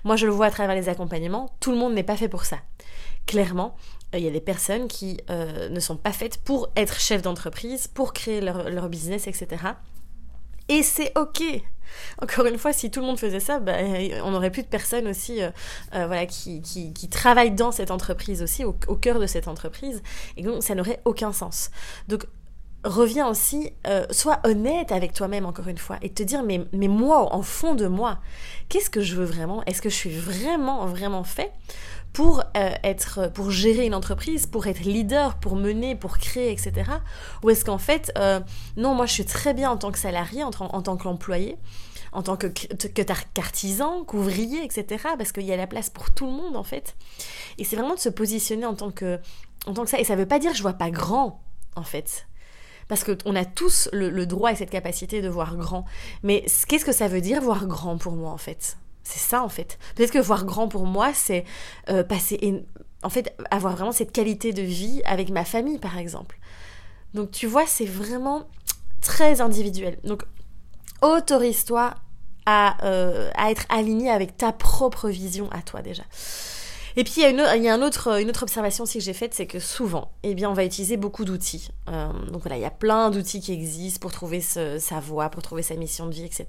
Moi, 0.04 0.14
je 0.14 0.26
le 0.26 0.32
vois 0.32 0.46
à 0.46 0.50
travers 0.52 0.76
les 0.76 0.88
accompagnements, 0.88 1.50
tout 1.58 1.72
le 1.72 1.76
monde 1.76 1.92
n'est 1.92 2.04
pas 2.04 2.16
fait 2.16 2.28
pour 2.28 2.44
ça. 2.44 2.58
Clairement, 3.26 3.74
euh, 4.14 4.18
il 4.18 4.24
y 4.24 4.28
a 4.28 4.30
des 4.30 4.40
personnes 4.40 4.86
qui 4.86 5.18
euh, 5.30 5.68
ne 5.68 5.80
sont 5.80 5.96
pas 5.96 6.12
faites 6.12 6.38
pour 6.38 6.70
être 6.76 7.00
chef 7.00 7.22
d'entreprise, 7.22 7.88
pour 7.88 8.12
créer 8.12 8.40
leur 8.40 8.88
business, 8.88 9.26
etc. 9.26 9.56
Et 10.69 10.82
c'est 10.82 11.16
ok. 11.16 11.43
Encore 12.20 12.46
une 12.46 12.58
fois, 12.58 12.72
si 12.72 12.90
tout 12.90 13.00
le 13.00 13.06
monde 13.06 13.19
faisait 13.19 13.40
ça, 13.40 13.61
bah, 13.61 13.76
on 14.25 14.31
n'aurait 14.31 14.50
plus 14.50 14.62
de 14.62 14.69
personnes 14.69 15.06
aussi 15.06 15.43
euh, 15.43 15.50
euh, 15.94 16.06
voilà, 16.06 16.26
qui, 16.26 16.61
qui, 16.62 17.08
travaillent 17.08 17.52
dans 17.52 17.70
cette 17.70 17.90
entreprise 17.90 18.43
aussi, 18.43 18.64
au, 18.64 18.72
cœur 18.72 19.20
de 19.20 19.26
cette 19.26 19.49
entreprise. 19.49 20.02
Et 20.37 20.43
donc, 20.43 20.62
ça 20.62 20.75
n'aurait 20.75 21.00
aucun 21.05 21.32
sens. 21.32 21.70
Donc, 22.08 22.26
reviens 22.84 23.28
aussi, 23.28 23.72
euh, 23.86 24.04
sois 24.10 24.40
honnête 24.44 24.92
avec 24.92 25.12
toi-même 25.12 25.46
encore 25.46 25.69
une 25.69 25.78
fois 25.78 25.98
et 26.02 26.10
te 26.10 26.22
dire 26.22 26.42
mais, 26.42 26.64
mais 26.72 26.88
moi, 26.88 27.34
en 27.34 27.42
fond 27.42 27.75
de 27.75 27.86
moi, 27.86 28.19
qu'est-ce 28.69 28.90
que 28.90 29.00
je 29.00 29.16
veux 29.16 29.25
vraiment? 29.25 29.64
Est-ce 29.64 29.82
que 29.82 29.88
je 29.88 29.94
suis 29.94 30.10
vraiment, 30.10 30.86
vraiment 30.86 31.25
fait 31.25 31.52
pour 32.12 32.44
euh, 32.56 32.70
être, 32.84 33.31
pour 33.32 33.50
gérer 33.50 33.86
une 33.86 33.94
entreprise, 33.94 34.46
pour 34.46 34.66
être 34.66 34.81
leader, 34.81 35.36
pour 35.36 35.56
mener, 35.56 35.96
pour 35.96 36.19
créer, 36.19 36.52
etc. 36.52 36.90
Ou 37.42 37.50
est-ce 37.50 37.64
qu'en 37.64 37.78
fait, 37.78 38.12
euh, 38.19 38.40
non, 38.76 38.94
moi 38.94 39.06
je 39.06 39.12
suis 39.12 39.25
très 39.25 39.54
bien 39.54 39.70
en 39.70 39.76
tant 39.76 39.90
que 39.90 39.98
salarié, 39.98 40.44
en, 40.44 40.50
en 40.60 40.82
tant 40.82 40.96
qu'employé, 40.96 41.56
en 42.12 42.22
tant 42.22 42.36
que, 42.36 42.46
que 42.46 43.02
qu'artisan, 43.02 44.04
qu'ouvrier, 44.04 44.62
etc. 44.64 45.08
Parce 45.19 45.32
qu'il 45.32 45.44
y 45.44 45.52
a 45.52 45.56
la 45.56 45.66
place 45.66 45.90
pour 45.90 46.12
tout 46.12 46.26
le 46.26 46.32
monde 46.32 46.56
en 46.56 46.62
fait. 46.62 46.94
Et 47.58 47.64
c'est 47.64 47.76
vraiment 47.76 47.94
de 47.94 48.00
se 48.00 48.10
positionner 48.10 48.66
en 48.66 48.75
tant 48.75 48.92
que, 48.92 49.19
en 49.66 49.75
tant 49.75 49.82
que 49.84 49.90
ça. 49.90 49.98
Et 49.98 50.04
ça 50.04 50.14
veut 50.14 50.26
pas 50.26 50.38
dire 50.38 50.52
que 50.52 50.56
je 50.56 50.62
vois 50.62 50.75
pas 50.75 50.90
grand 50.90 51.42
en 51.75 51.82
fait. 51.82 52.26
Parce 52.88 53.04
qu'on 53.04 53.34
a 53.34 53.44
tous 53.44 53.88
le, 53.92 54.26
droit 54.26 54.52
et 54.52 54.56
cette 54.56 54.70
capacité 54.70 55.22
de 55.22 55.28
voir 55.28 55.56
grand. 55.56 55.84
Mais 56.22 56.44
qu'est-ce 56.69 56.84
que 56.84 56.92
ça 56.92 57.08
veut 57.08 57.20
dire 57.20 57.40
voir 57.40 57.66
grand 57.66 57.96
pour 57.98 58.12
moi 58.14 58.31
en 58.31 58.38
fait? 58.38 58.76
C'est 59.02 59.19
ça 59.20 59.42
en 59.42 59.48
fait. 59.48 59.78
Peut-être 59.94 60.12
que 60.12 60.19
voir 60.19 60.44
grand 60.44 60.69
pour 60.69 60.86
moi, 60.86 61.12
c'est 61.14 61.44
euh, 61.90 62.02
passer, 62.02 62.64
en 63.02 63.10
fait, 63.10 63.34
avoir 63.50 63.75
vraiment 63.76 63.92
cette 63.92 64.12
qualité 64.12 64.52
de 64.52 64.62
vie 64.62 65.02
avec 65.04 65.31
ma 65.31 65.44
famille 65.44 65.78
par 65.78 65.98
exemple. 65.98 66.38
Donc 67.12 67.31
tu 67.31 67.46
vois, 67.46 67.66
c'est 67.66 67.86
vraiment 67.86 68.48
très 69.00 69.40
individuel. 69.40 69.98
Donc 70.04 70.25
autorise-toi 71.02 71.94
à, 72.46 72.84
euh, 72.84 73.31
à 73.36 73.50
être 73.50 73.66
aligné 73.69 74.10
avec 74.10 74.36
ta 74.36 74.52
propre 74.52 75.08
vision 75.08 75.50
à 75.52 75.62
toi 75.62 75.82
déjà. 75.82 76.02
Et 76.96 77.05
puis 77.05 77.14
il 77.17 77.23
y 77.23 77.25
a, 77.25 77.31
une, 77.31 77.44
il 77.56 77.64
y 77.64 77.69
a 77.69 77.79
autre, 77.79 78.20
une 78.20 78.29
autre 78.29 78.43
observation 78.44 78.85
aussi 78.85 78.99
que 78.99 79.05
j'ai 79.05 79.12
faite, 79.12 79.35
c'est 79.35 79.46
que 79.46 79.58
souvent, 79.58 80.12
eh 80.23 80.35
bien, 80.35 80.50
on 80.50 80.55
va 80.55 80.64
utiliser 80.64 80.96
beaucoup 80.96 81.25
d'outils. 81.25 81.69
Euh, 81.88 82.08
donc 82.31 82.43
voilà, 82.43 82.56
il 82.56 82.62
y 82.62 82.67
a 82.67 82.70
plein 82.70 83.11
d'outils 83.11 83.41
qui 83.41 83.52
existent 83.52 84.00
pour 84.00 84.12
trouver 84.12 84.41
sa 84.41 85.00
voie, 85.00 85.29
pour 85.29 85.43
trouver 85.43 85.62
sa 85.62 85.75
mission 85.75 86.06
de 86.06 86.14
vie, 86.14 86.25
etc. 86.25 86.46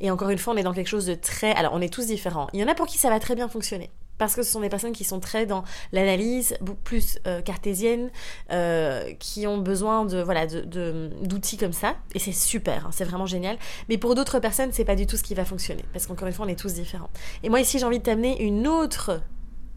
Et 0.00 0.10
encore 0.10 0.30
une 0.30 0.38
fois, 0.38 0.54
on 0.54 0.56
est 0.56 0.62
dans 0.62 0.74
quelque 0.74 0.88
chose 0.88 1.06
de 1.06 1.14
très... 1.14 1.52
Alors, 1.54 1.72
on 1.74 1.80
est 1.80 1.92
tous 1.92 2.06
différents. 2.06 2.48
Il 2.52 2.60
y 2.60 2.64
en 2.64 2.68
a 2.68 2.74
pour 2.74 2.86
qui 2.86 2.98
ça 2.98 3.08
va 3.08 3.20
très 3.20 3.34
bien 3.34 3.48
fonctionner 3.48 3.90
parce 4.18 4.34
que 4.34 4.42
ce 4.42 4.50
sont 4.50 4.60
des 4.60 4.68
personnes 4.68 4.92
qui 4.92 5.04
sont 5.04 5.20
très 5.20 5.46
dans 5.46 5.64
l'analyse, 5.92 6.56
plus 6.84 7.18
euh, 7.26 7.40
cartésienne, 7.40 8.10
euh, 8.52 9.12
qui 9.18 9.46
ont 9.46 9.58
besoin 9.58 10.04
de 10.04 10.22
voilà 10.22 10.46
d'outils 10.46 11.56
comme 11.56 11.72
ça, 11.72 11.96
et 12.14 12.18
c'est 12.18 12.32
super, 12.32 12.86
hein, 12.86 12.90
c'est 12.92 13.04
vraiment 13.04 13.26
génial. 13.26 13.58
Mais 13.88 13.98
pour 13.98 14.14
d'autres 14.14 14.38
personnes, 14.38 14.70
c'est 14.72 14.84
pas 14.84 14.96
du 14.96 15.06
tout 15.06 15.16
ce 15.16 15.22
qui 15.22 15.34
va 15.34 15.44
fonctionner, 15.44 15.84
parce 15.92 16.06
qu'encore 16.06 16.28
une 16.28 16.34
fois, 16.34 16.46
on 16.46 16.48
est 16.48 16.58
tous 16.58 16.74
différents. 16.74 17.10
Et 17.42 17.48
moi 17.48 17.60
ici, 17.60 17.78
j'ai 17.78 17.84
envie 17.84 17.98
de 17.98 18.04
t'amener 18.04 18.40
une 18.42 18.68
autre 18.68 19.20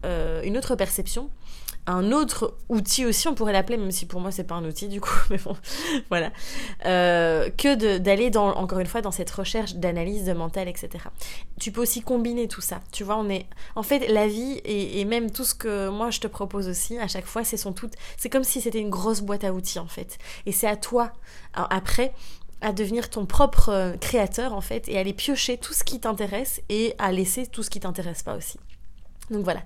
euh, 0.04 0.42
une 0.42 0.56
autre 0.56 0.76
perception, 0.76 1.30
un 1.86 2.12
autre 2.12 2.56
outil 2.68 3.06
aussi, 3.06 3.28
on 3.28 3.34
pourrait 3.34 3.52
l'appeler, 3.52 3.78
même 3.78 3.90
si 3.90 4.06
pour 4.06 4.20
moi 4.20 4.30
c'est 4.30 4.44
pas 4.44 4.54
un 4.54 4.64
outil 4.64 4.88
du 4.88 5.00
coup, 5.00 5.18
mais 5.30 5.38
bon, 5.38 5.56
voilà, 6.08 6.30
euh, 6.84 7.50
que 7.50 7.98
d'aller 7.98 8.30
encore 8.36 8.78
une 8.78 8.86
fois, 8.86 9.00
dans 9.00 9.10
cette 9.10 9.30
recherche 9.30 9.74
d'analyse 9.74 10.24
de 10.24 10.32
mental, 10.32 10.68
etc. 10.68 11.04
Tu 11.58 11.72
peux 11.72 11.80
aussi 11.80 12.02
combiner 12.02 12.46
tout 12.46 12.60
ça, 12.60 12.80
tu 12.92 13.04
vois, 13.04 13.16
on 13.16 13.28
est, 13.28 13.46
en 13.74 13.82
fait, 13.82 14.08
la 14.08 14.26
vie 14.26 14.60
et, 14.64 15.04
même 15.04 15.30
tout 15.30 15.44
ce 15.44 15.54
que 15.54 15.88
moi 15.88 16.10
je 16.10 16.20
te 16.20 16.26
propose 16.26 16.68
aussi, 16.68 16.98
à 16.98 17.08
chaque 17.08 17.26
fois, 17.26 17.44
c'est 17.44 17.56
son 17.56 17.72
tout, 17.72 17.90
c'est 18.18 18.28
comme 18.28 18.44
si 18.44 18.60
c'était 18.60 18.80
une 18.80 18.90
grosse 18.90 19.22
boîte 19.22 19.44
à 19.44 19.52
outils 19.52 19.78
en 19.78 19.88
fait, 19.88 20.18
et 20.44 20.52
c'est 20.52 20.68
à 20.68 20.76
toi, 20.76 21.12
après, 21.54 22.12
à 22.60 22.72
devenir 22.72 23.10
ton 23.10 23.26
propre 23.26 23.70
euh, 23.70 23.96
créateur 23.96 24.52
en 24.52 24.60
fait, 24.60 24.88
et 24.88 24.96
à 24.96 25.00
aller 25.00 25.12
piocher 25.12 25.58
tout 25.58 25.72
ce 25.72 25.84
qui 25.84 26.00
t'intéresse 26.00 26.60
et 26.68 26.94
à 26.98 27.12
laisser 27.12 27.46
tout 27.46 27.62
ce 27.62 27.70
qui 27.70 27.80
t'intéresse 27.80 28.22
pas 28.22 28.36
aussi. 28.36 28.58
Donc 29.30 29.44
voilà, 29.44 29.60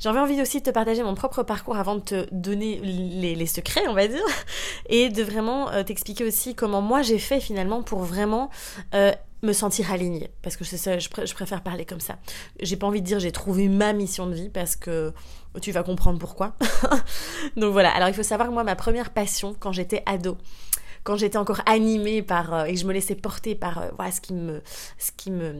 j'avais 0.00 0.18
envie 0.18 0.40
aussi 0.40 0.60
de 0.60 0.64
te 0.64 0.70
partager 0.70 1.02
mon 1.02 1.14
propre 1.14 1.42
parcours 1.42 1.76
avant 1.76 1.96
de 1.96 2.00
te 2.00 2.26
donner 2.32 2.80
les, 2.80 3.46
secrets, 3.46 3.86
on 3.88 3.94
va 3.94 4.08
dire, 4.08 4.24
et 4.88 5.10
de 5.10 5.22
vraiment 5.22 5.70
euh, 5.70 5.82
t'expliquer 5.82 6.24
aussi 6.24 6.54
comment 6.54 6.80
moi 6.80 7.02
j'ai 7.02 7.18
fait 7.18 7.40
finalement 7.40 7.82
pour 7.82 8.00
vraiment 8.00 8.50
euh, 8.94 9.12
me 9.42 9.52
sentir 9.52 9.92
alignée, 9.92 10.30
parce 10.40 10.56
que 10.56 10.64
ça, 10.64 10.98
je, 10.98 11.08
préfère 11.08 11.62
parler 11.62 11.84
comme 11.84 12.00
ça. 12.00 12.16
J'ai 12.60 12.76
pas 12.76 12.86
envie 12.86 13.02
de 13.02 13.06
dire 13.06 13.18
j'ai 13.18 13.32
trouvé 13.32 13.68
ma 13.68 13.92
mission 13.92 14.26
de 14.26 14.34
vie, 14.34 14.48
parce 14.48 14.76
que 14.76 15.12
tu 15.60 15.72
vas 15.72 15.82
comprendre 15.82 16.18
pourquoi. 16.18 16.54
Donc 17.56 17.72
voilà, 17.72 17.90
alors 17.90 18.08
il 18.08 18.14
faut 18.14 18.22
savoir 18.22 18.48
que 18.48 18.54
moi 18.54 18.64
ma 18.64 18.76
première 18.76 19.10
passion 19.10 19.54
quand 19.58 19.72
j'étais 19.72 20.02
ado, 20.06 20.38
quand 21.04 21.16
j'étais 21.16 21.38
encore 21.38 21.60
animée 21.66 22.22
par 22.22 22.54
euh, 22.54 22.64
et 22.64 22.74
que 22.74 22.80
je 22.80 22.86
me 22.86 22.92
laissais 22.92 23.14
porter 23.14 23.54
par 23.54 23.78
euh, 23.78 23.90
voilà 23.96 24.12
ce 24.12 24.20
qui 24.20 24.34
me 24.34 24.62
ce 24.98 25.10
qui 25.16 25.30
me 25.30 25.56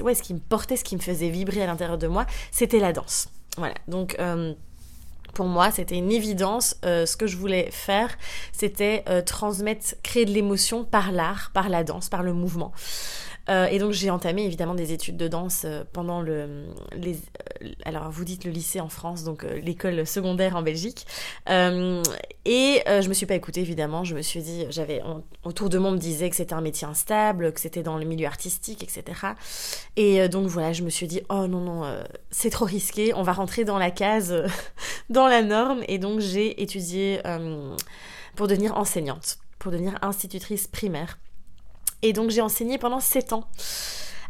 ouais 0.00 0.14
ce 0.14 0.22
qui 0.22 0.34
me 0.34 0.40
portait 0.40 0.76
ce 0.76 0.84
qui 0.84 0.96
me 0.96 1.00
faisait 1.00 1.30
vibrer 1.30 1.62
à 1.62 1.66
l'intérieur 1.66 1.98
de 1.98 2.06
moi 2.06 2.26
c'était 2.50 2.80
la 2.80 2.92
danse 2.92 3.28
voilà 3.56 3.74
donc 3.88 4.16
euh, 4.18 4.54
pour 5.32 5.46
moi, 5.46 5.72
c'était 5.72 5.96
une 5.96 6.12
évidence. 6.12 6.76
ce 6.84 7.16
que 7.16 7.26
je 7.26 7.36
voulais 7.36 7.68
faire, 7.72 8.16
c'était 8.52 9.02
transmettre, 9.26 9.96
créer 10.04 10.26
de 10.26 10.30
l'émotion 10.30 10.84
par 10.84 11.10
l'art, 11.10 11.50
par 11.52 11.68
la 11.68 11.82
danse, 11.82 12.08
par 12.08 12.22
le 12.22 12.32
mouvement. 12.32 12.70
Euh, 13.50 13.66
et 13.66 13.78
donc 13.78 13.92
j'ai 13.92 14.10
entamé 14.10 14.44
évidemment 14.44 14.74
des 14.74 14.92
études 14.92 15.16
de 15.16 15.28
danse 15.28 15.62
euh, 15.64 15.84
pendant 15.92 16.22
le, 16.22 16.66
les, 16.96 17.16
euh, 17.62 17.68
alors 17.84 18.10
vous 18.10 18.24
dites 18.24 18.44
le 18.44 18.50
lycée 18.50 18.80
en 18.80 18.88
France, 18.88 19.22
donc 19.22 19.44
l'école 19.62 20.06
secondaire 20.06 20.56
en 20.56 20.62
Belgique. 20.62 21.06
et 21.48 22.82
je 22.86 23.08
me 23.08 23.14
suis 23.14 23.26
pas 23.26 23.34
écoutée 23.34 23.60
évidemment. 23.60 24.04
Je 24.04 24.14
me 24.14 24.22
suis 24.22 24.42
dit, 24.42 24.66
j'avais 24.70 25.02
autour 25.44 25.68
de 25.68 25.78
moi 25.78 25.90
on 25.90 25.92
me 25.92 25.98
disait 25.98 26.30
que 26.30 26.36
c'était 26.36 26.54
un 26.54 26.60
métier 26.60 26.86
instable, 26.86 27.52
que 27.52 27.60
c'était 27.60 27.82
dans 27.82 27.98
le 27.98 28.04
milieu 28.04 28.26
artistique, 28.26 28.82
etc. 28.82 29.04
Et 29.96 30.28
donc 30.28 30.46
voilà, 30.46 30.72
je 30.72 30.82
me 30.82 30.90
suis 30.90 31.06
dit, 31.06 31.20
oh 31.28 31.46
non 31.46 31.60
non, 31.60 32.04
c'est 32.30 32.50
trop 32.50 32.64
risqué. 32.64 33.12
On 33.14 33.22
va 33.22 33.32
rentrer 33.32 33.64
dans 33.64 33.78
la 33.78 33.90
case, 33.90 34.34
dans 35.10 35.28
la 35.28 35.42
norme. 35.42 35.82
Et 35.88 35.98
donc 35.98 36.20
j'ai 36.20 36.62
étudié 36.62 37.20
pour 38.36 38.48
devenir 38.48 38.76
enseignante, 38.76 39.38
pour 39.58 39.72
devenir 39.72 39.98
institutrice 40.02 40.66
primaire. 40.66 41.18
Et 42.02 42.12
donc 42.12 42.30
j'ai 42.30 42.40
enseigné 42.40 42.78
pendant 42.78 43.00
7 43.00 43.32
ans. 43.32 43.44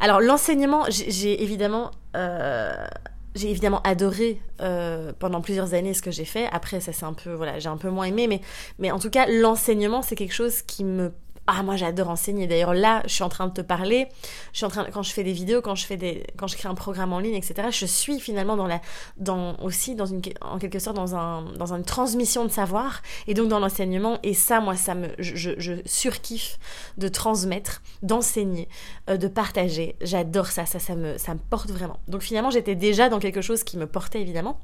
Alors 0.00 0.20
l'enseignement, 0.20 0.84
j'ai 0.88 1.42
évidemment... 1.42 1.90
Euh, 2.16 2.86
j'ai 3.34 3.50
évidemment 3.50 3.80
adoré 3.82 4.40
euh, 4.60 5.12
pendant 5.18 5.40
plusieurs 5.40 5.74
années 5.74 5.92
ce 5.92 6.02
que 6.02 6.12
j'ai 6.12 6.24
fait. 6.24 6.46
Après, 6.52 6.78
ça 6.78 6.92
c'est 6.92 7.04
un 7.04 7.14
peu, 7.14 7.32
voilà, 7.32 7.58
j'ai 7.58 7.68
un 7.68 7.76
peu 7.76 7.90
moins 7.90 8.04
aimé, 8.04 8.28
mais, 8.28 8.40
mais 8.78 8.92
en 8.92 9.00
tout 9.00 9.10
cas, 9.10 9.26
l'enseignement, 9.26 10.02
c'est 10.02 10.14
quelque 10.14 10.34
chose 10.34 10.62
qui 10.62 10.84
me 10.84 11.12
ah, 11.46 11.62
moi 11.62 11.76
j'adore 11.76 12.08
enseigner. 12.08 12.46
D'ailleurs, 12.46 12.74
là, 12.74 13.02
je 13.04 13.12
suis 13.12 13.22
en 13.22 13.28
train 13.28 13.46
de 13.46 13.52
te 13.52 13.60
parler. 13.60 14.08
Je 14.52 14.58
suis 14.58 14.66
en 14.66 14.70
train, 14.70 14.84
quand 14.92 15.02
je 15.02 15.12
fais 15.12 15.24
des 15.24 15.32
vidéos, 15.32 15.60
quand 15.60 15.74
je 15.74 15.84
fais 15.84 15.96
des, 15.96 16.24
quand 16.36 16.46
je 16.46 16.56
crée 16.56 16.68
un 16.68 16.74
programme 16.74 17.12
en 17.12 17.18
ligne, 17.18 17.34
etc. 17.34 17.68
Je 17.70 17.86
suis 17.86 18.18
finalement 18.18 18.56
dans 18.56 18.66
la, 18.66 18.80
dans 19.18 19.56
aussi 19.58 19.94
dans 19.94 20.06
une, 20.06 20.22
en 20.40 20.58
quelque 20.58 20.78
sorte 20.78 20.96
dans 20.96 21.14
un, 21.14 21.42
dans 21.52 21.74
une 21.74 21.84
transmission 21.84 22.44
de 22.44 22.50
savoir 22.50 23.02
et 23.26 23.34
donc 23.34 23.48
dans 23.48 23.58
l'enseignement. 23.58 24.18
Et 24.22 24.32
ça, 24.34 24.60
moi, 24.60 24.76
ça 24.76 24.94
me, 24.94 25.08
je, 25.18 25.54
je 25.58 25.74
surkiffe 25.84 26.58
de 26.96 27.08
transmettre, 27.08 27.82
d'enseigner, 28.02 28.68
euh, 29.10 29.16
de 29.16 29.28
partager. 29.28 29.96
J'adore 30.00 30.46
ça. 30.46 30.64
Ça, 30.66 30.78
ça 30.78 30.94
me, 30.94 31.18
ça 31.18 31.34
me 31.34 31.40
porte 31.40 31.70
vraiment. 31.70 31.98
Donc 32.08 32.22
finalement, 32.22 32.50
j'étais 32.50 32.74
déjà 32.74 33.08
dans 33.08 33.18
quelque 33.18 33.42
chose 33.42 33.64
qui 33.64 33.76
me 33.76 33.86
portait 33.86 34.20
évidemment. 34.22 34.60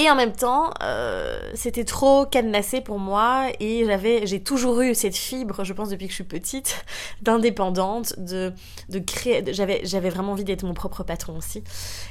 Et 0.00 0.08
en 0.08 0.14
même 0.14 0.32
temps, 0.32 0.70
euh, 0.80 1.40
c'était 1.54 1.84
trop 1.84 2.24
cadenassé 2.24 2.80
pour 2.80 3.00
moi 3.00 3.48
et 3.58 3.84
j'avais, 3.84 4.28
j'ai 4.28 4.40
toujours 4.40 4.80
eu 4.80 4.94
cette 4.94 5.16
fibre, 5.16 5.64
je 5.64 5.72
pense 5.72 5.88
depuis 5.88 6.06
que 6.06 6.12
je 6.12 6.14
suis 6.14 6.24
petite, 6.24 6.84
d'indépendante, 7.22 8.16
de, 8.16 8.52
de 8.90 8.98
créer, 9.00 9.42
j'avais, 9.52 10.10
vraiment 10.10 10.32
envie 10.32 10.44
d'être 10.44 10.62
mon 10.62 10.72
propre 10.72 11.02
patron 11.02 11.36
aussi. 11.36 11.64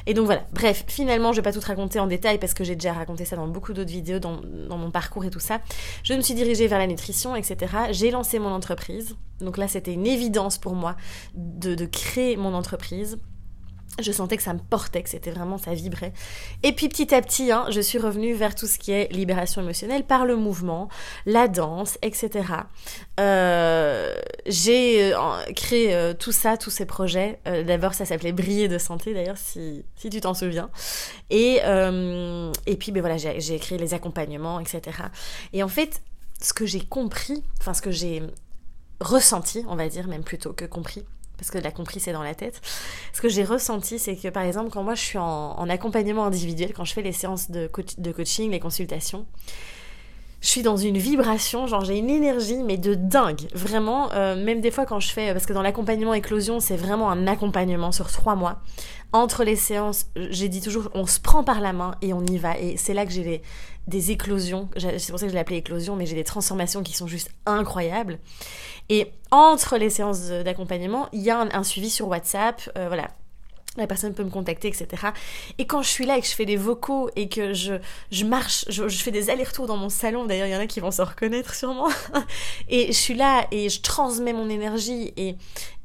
Et 0.05 0.13
donc 0.13 0.25
voilà, 0.25 0.45
bref, 0.51 0.83
finalement, 0.87 1.31
je 1.31 1.37
vais 1.37 1.43
pas 1.43 1.53
tout 1.53 1.65
raconter 1.65 2.01
en 2.01 2.07
détail 2.07 2.39
parce 2.39 2.53
que 2.53 2.65
j'ai 2.65 2.75
déjà 2.75 2.91
raconté 2.91 3.23
ça 3.23 3.37
dans 3.37 3.47
beaucoup 3.47 3.71
d'autres 3.71 3.89
vidéos, 3.89 4.19
dans, 4.19 4.41
dans 4.67 4.77
mon 4.77 4.91
parcours 4.91 5.23
et 5.23 5.29
tout 5.29 5.39
ça. 5.39 5.61
Je 6.03 6.13
me 6.13 6.19
suis 6.19 6.33
dirigée 6.33 6.67
vers 6.67 6.79
la 6.79 6.87
nutrition, 6.87 7.37
etc. 7.37 7.73
J'ai 7.91 8.11
lancé 8.11 8.37
mon 8.37 8.51
entreprise. 8.51 9.15
Donc 9.39 9.57
là, 9.57 9.69
c'était 9.69 9.93
une 9.93 10.07
évidence 10.07 10.57
pour 10.57 10.75
moi 10.75 10.97
de, 11.35 11.73
de 11.73 11.85
créer 11.85 12.35
mon 12.35 12.53
entreprise 12.53 13.17
je 13.99 14.11
sentais 14.11 14.37
que 14.37 14.43
ça 14.43 14.53
me 14.53 14.59
portait, 14.59 15.03
que 15.03 15.09
c'était 15.09 15.31
vraiment, 15.31 15.57
ça 15.57 15.73
vibrait. 15.73 16.13
Et 16.63 16.71
puis 16.71 16.89
petit 16.89 17.13
à 17.13 17.21
petit, 17.21 17.51
hein, 17.51 17.65
je 17.69 17.81
suis 17.81 17.97
revenue 17.97 18.33
vers 18.33 18.55
tout 18.55 18.67
ce 18.67 18.77
qui 18.77 18.91
est 18.91 19.11
libération 19.11 19.61
émotionnelle 19.61 20.03
par 20.03 20.25
le 20.25 20.35
mouvement, 20.35 20.89
la 21.25 21.47
danse, 21.47 21.97
etc. 22.01 22.45
Euh, 23.19 24.15
j'ai 24.45 25.13
euh, 25.13 25.19
créé 25.55 25.93
euh, 25.93 26.13
tout 26.13 26.31
ça, 26.31 26.57
tous 26.57 26.69
ces 26.69 26.85
projets. 26.85 27.39
D'abord, 27.45 27.93
ça 27.93 28.05
s'appelait 28.05 28.31
Briller 28.31 28.67
de 28.67 28.77
santé, 28.77 29.13
d'ailleurs, 29.13 29.37
si, 29.37 29.83
tu 29.99 30.21
t'en 30.21 30.33
souviens. 30.33 30.69
Et, 31.29 31.59
et 32.65 32.77
puis, 32.77 32.91
ben 32.91 33.01
voilà, 33.01 33.17
j'ai 33.17 33.59
créé 33.59 33.77
les 33.77 33.93
accompagnements, 33.93 34.59
etc. 34.59 34.81
Et 35.53 35.63
en 35.63 35.67
fait, 35.67 36.01
ce 36.41 36.53
que 36.53 36.65
j'ai 36.65 36.81
compris, 36.81 37.43
enfin 37.59 37.73
ce 37.73 37.81
que 37.81 37.91
j'ai 37.91 38.21
ressenti, 38.99 39.63
on 39.67 39.75
va 39.75 39.87
dire, 39.89 40.07
même 40.07 40.23
plutôt 40.23 40.53
que 40.53 40.65
compris, 40.65 41.05
parce 41.37 41.51
que 41.51 41.57
la 41.57 41.71
compris 41.71 41.99
c'est 41.99 42.13
dans 42.13 42.23
la 42.23 42.35
tête. 42.35 42.61
Ce 43.13 43.21
que 43.21 43.29
j'ai 43.29 43.43
ressenti, 43.43 43.99
c'est 43.99 44.15
que 44.15 44.27
par 44.29 44.43
exemple, 44.43 44.69
quand 44.69 44.83
moi 44.83 44.95
je 44.95 45.01
suis 45.01 45.17
en, 45.17 45.69
accompagnement 45.69 46.25
individuel, 46.25 46.73
quand 46.73 46.85
je 46.85 46.93
fais 46.93 47.01
les 47.01 47.11
séances 47.11 47.51
de, 47.51 47.69
de 47.97 48.11
coaching, 48.11 48.51
les 48.51 48.59
consultations, 48.59 49.25
je 50.47 50.53
suis 50.53 50.61
dans 50.61 50.77
une 50.77 50.97
vibration, 50.97 51.67
genre 51.67 51.83
j'ai 51.83 51.97
une 51.97 52.09
énergie, 52.09 52.63
mais 52.63 52.77
de 52.77 52.93
dingue. 52.93 53.49
Vraiment, 53.53 54.13
euh, 54.13 54.41
même 54.41 54.61
des 54.61 54.71
fois 54.71 54.85
quand 54.85 55.01
je 55.01 55.09
fais, 55.09 55.33
parce 55.33 55.45
que 55.45 55.51
dans 55.51 55.61
l'accompagnement 55.61 56.13
éclosion, 56.13 56.61
c'est 56.61 56.77
vraiment 56.77 57.11
un 57.11 57.27
accompagnement 57.27 57.91
sur 57.91 58.09
trois 58.09 58.35
mois. 58.35 58.61
Entre 59.11 59.43
les 59.43 59.57
séances, 59.57 60.05
j'ai 60.15 60.47
dit 60.47 60.61
toujours, 60.61 60.89
on 60.93 61.05
se 61.05 61.19
prend 61.19 61.43
par 61.43 61.59
la 61.59 61.73
main 61.73 61.95
et 62.01 62.13
on 62.13 62.25
y 62.25 62.37
va. 62.37 62.57
Et 62.57 62.77
c'est 62.77 62.93
là 62.93 63.05
que 63.05 63.11
j'ai 63.11 63.41
des 63.87 64.11
éclosions. 64.11 64.69
C'est 64.77 65.09
pour 65.09 65.19
ça 65.19 65.25
que 65.25 65.31
je 65.31 65.33
l'ai 65.33 65.41
appelé 65.41 65.57
éclosion, 65.57 65.97
mais 65.97 66.05
j'ai 66.05 66.15
des 66.15 66.23
transformations 66.23 66.81
qui 66.81 66.93
sont 66.93 67.07
juste 67.07 67.29
incroyables. 67.45 68.17
Et 68.87 69.11
entre 69.31 69.75
les 69.77 69.89
séances 69.89 70.29
d'accompagnement, 70.29 71.09
il 71.11 71.23
y 71.23 71.29
a 71.29 71.41
un, 71.41 71.63
suivi 71.63 71.89
sur 71.89 72.07
WhatsApp. 72.07 72.61
Euh, 72.77 72.87
voilà, 72.87 73.09
la 73.77 73.87
personne 73.87 74.13
peut 74.13 74.23
me 74.23 74.29
contacter, 74.29 74.67
etc. 74.67 74.87
Et 75.57 75.65
quand 75.65 75.81
je 75.81 75.89
suis 75.89 76.05
là 76.05 76.17
et 76.17 76.21
que 76.21 76.27
je 76.27 76.33
fais 76.33 76.45
des 76.45 76.57
vocaux 76.57 77.09
et 77.15 77.29
que 77.29 77.53
je, 77.53 77.75
je 78.11 78.25
marche, 78.25 78.65
je, 78.69 78.87
fais 78.89 79.11
des 79.11 79.29
allers-retours 79.29 79.67
dans 79.67 79.77
mon 79.77 79.89
salon, 79.89 80.25
d'ailleurs 80.25 80.47
il 80.47 80.53
y 80.53 80.55
en 80.55 80.59
a 80.59 80.67
qui 80.67 80.79
vont 80.79 80.91
se 80.91 81.01
reconnaître 81.01 81.53
sûrement, 81.55 81.89
et 82.69 82.87
je 82.87 82.97
suis 82.97 83.15
là 83.15 83.47
et 83.51 83.69
je 83.69 83.81
transmets 83.81 84.33
mon 84.33 84.49
énergie 84.49 85.13
et, 85.17 85.35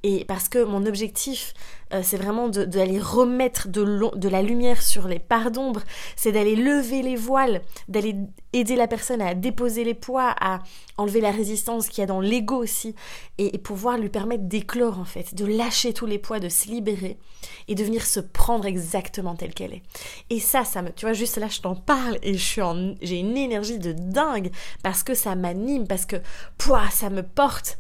et 0.03 0.25
parce 0.25 0.49
que 0.49 0.65
mon 0.65 0.87
objectif, 0.87 1.55
euh, 1.93 2.01
c'est 2.03 2.17
vraiment 2.17 2.49
d'aller 2.49 2.99
remettre 2.99 3.69
de, 3.69 4.29
la 4.29 4.43
lumière 4.43 4.83
sur 4.83 5.09
les 5.09 5.19
parts 5.19 5.51
d'ombre, 5.51 5.83
c'est 6.17 6.33
d'aller 6.33 6.57
lever 6.57 7.03
les 7.03 7.17
voiles, 7.17 7.63
d'aller 7.89 8.17
aider 8.53 8.77
la 8.77 8.87
personne 8.87 9.23
à 9.23 9.35
déposer 9.35 9.85
les 9.85 9.95
poids, 9.95 10.35
à 10.41 10.61
enlever 10.99 11.21
la 11.21 11.31
résistance 11.31 11.89
qu'il 11.89 12.01
y 12.01 12.05
a 12.05 12.07
dans 12.07 12.21
l'ego 12.21 12.63
aussi, 12.63 12.95
et, 13.39 13.57
pouvoir 13.59 13.99
lui 13.99 14.09
permettre 14.09 14.45
d'éclore 14.45 14.99
en 14.99 15.05
fait, 15.05 15.35
de 15.35 15.45
lâcher 15.45 15.93
tous 15.93 16.07
les 16.07 16.19
poids, 16.19 16.41
de 16.41 16.49
se 16.49 16.69
libérer 16.69 17.17
et 17.69 17.75
de 17.75 17.85
venir 17.85 18.05
se 18.05 18.21
prendre 18.21 18.67
exactement 18.67 19.35
telle 19.35 19.55
qu'elle 19.55 19.75
est. 19.75 19.83
Et 20.31 20.41
ça, 20.41 20.65
ça 20.65 20.83
me, 20.83 20.91
tu 20.91 21.07
vois, 21.07 21.13
juste 21.13 21.37
là, 21.39 21.49
je 21.49 21.61
t'en 21.61 21.75
parle 21.75 22.19
et 22.23 22.35
j'ai 22.37 23.19
une 23.19 23.37
énergie 23.37 23.79
de 23.79 23.93
dingue 23.93 24.51
parce 24.83 25.03
que 25.03 25.15
ça 25.15 25.35
m'anime, 25.35 25.87
parce 25.87 26.07
que, 26.07 26.17
poids, 26.59 26.91
ça 26.91 27.11
me 27.11 27.23
porte. 27.23 27.79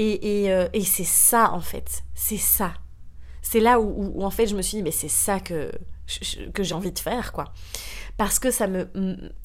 Euh, 0.00 0.68
et, 0.72 0.84
c'est 0.84 1.04
ça, 1.04 1.52
en 1.52 1.60
fait. 1.60 2.02
C'est 2.14 2.38
ça. 2.38 2.72
C'est 3.42 3.60
là 3.60 3.80
où, 3.80 4.22
en 4.22 4.30
fait, 4.30 4.46
je 4.46 4.56
me 4.56 4.62
suis 4.62 4.78
dit, 4.78 4.82
mais 4.82 4.90
c'est 4.90 5.08
ça 5.08 5.40
que, 5.40 5.70
que 6.52 6.62
j'ai 6.62 6.74
envie 6.74 6.92
de 6.92 6.98
faire, 6.98 7.32
quoi. 7.32 7.46
Parce 8.16 8.38
que 8.38 8.50
ça 8.50 8.66
me... 8.66 8.86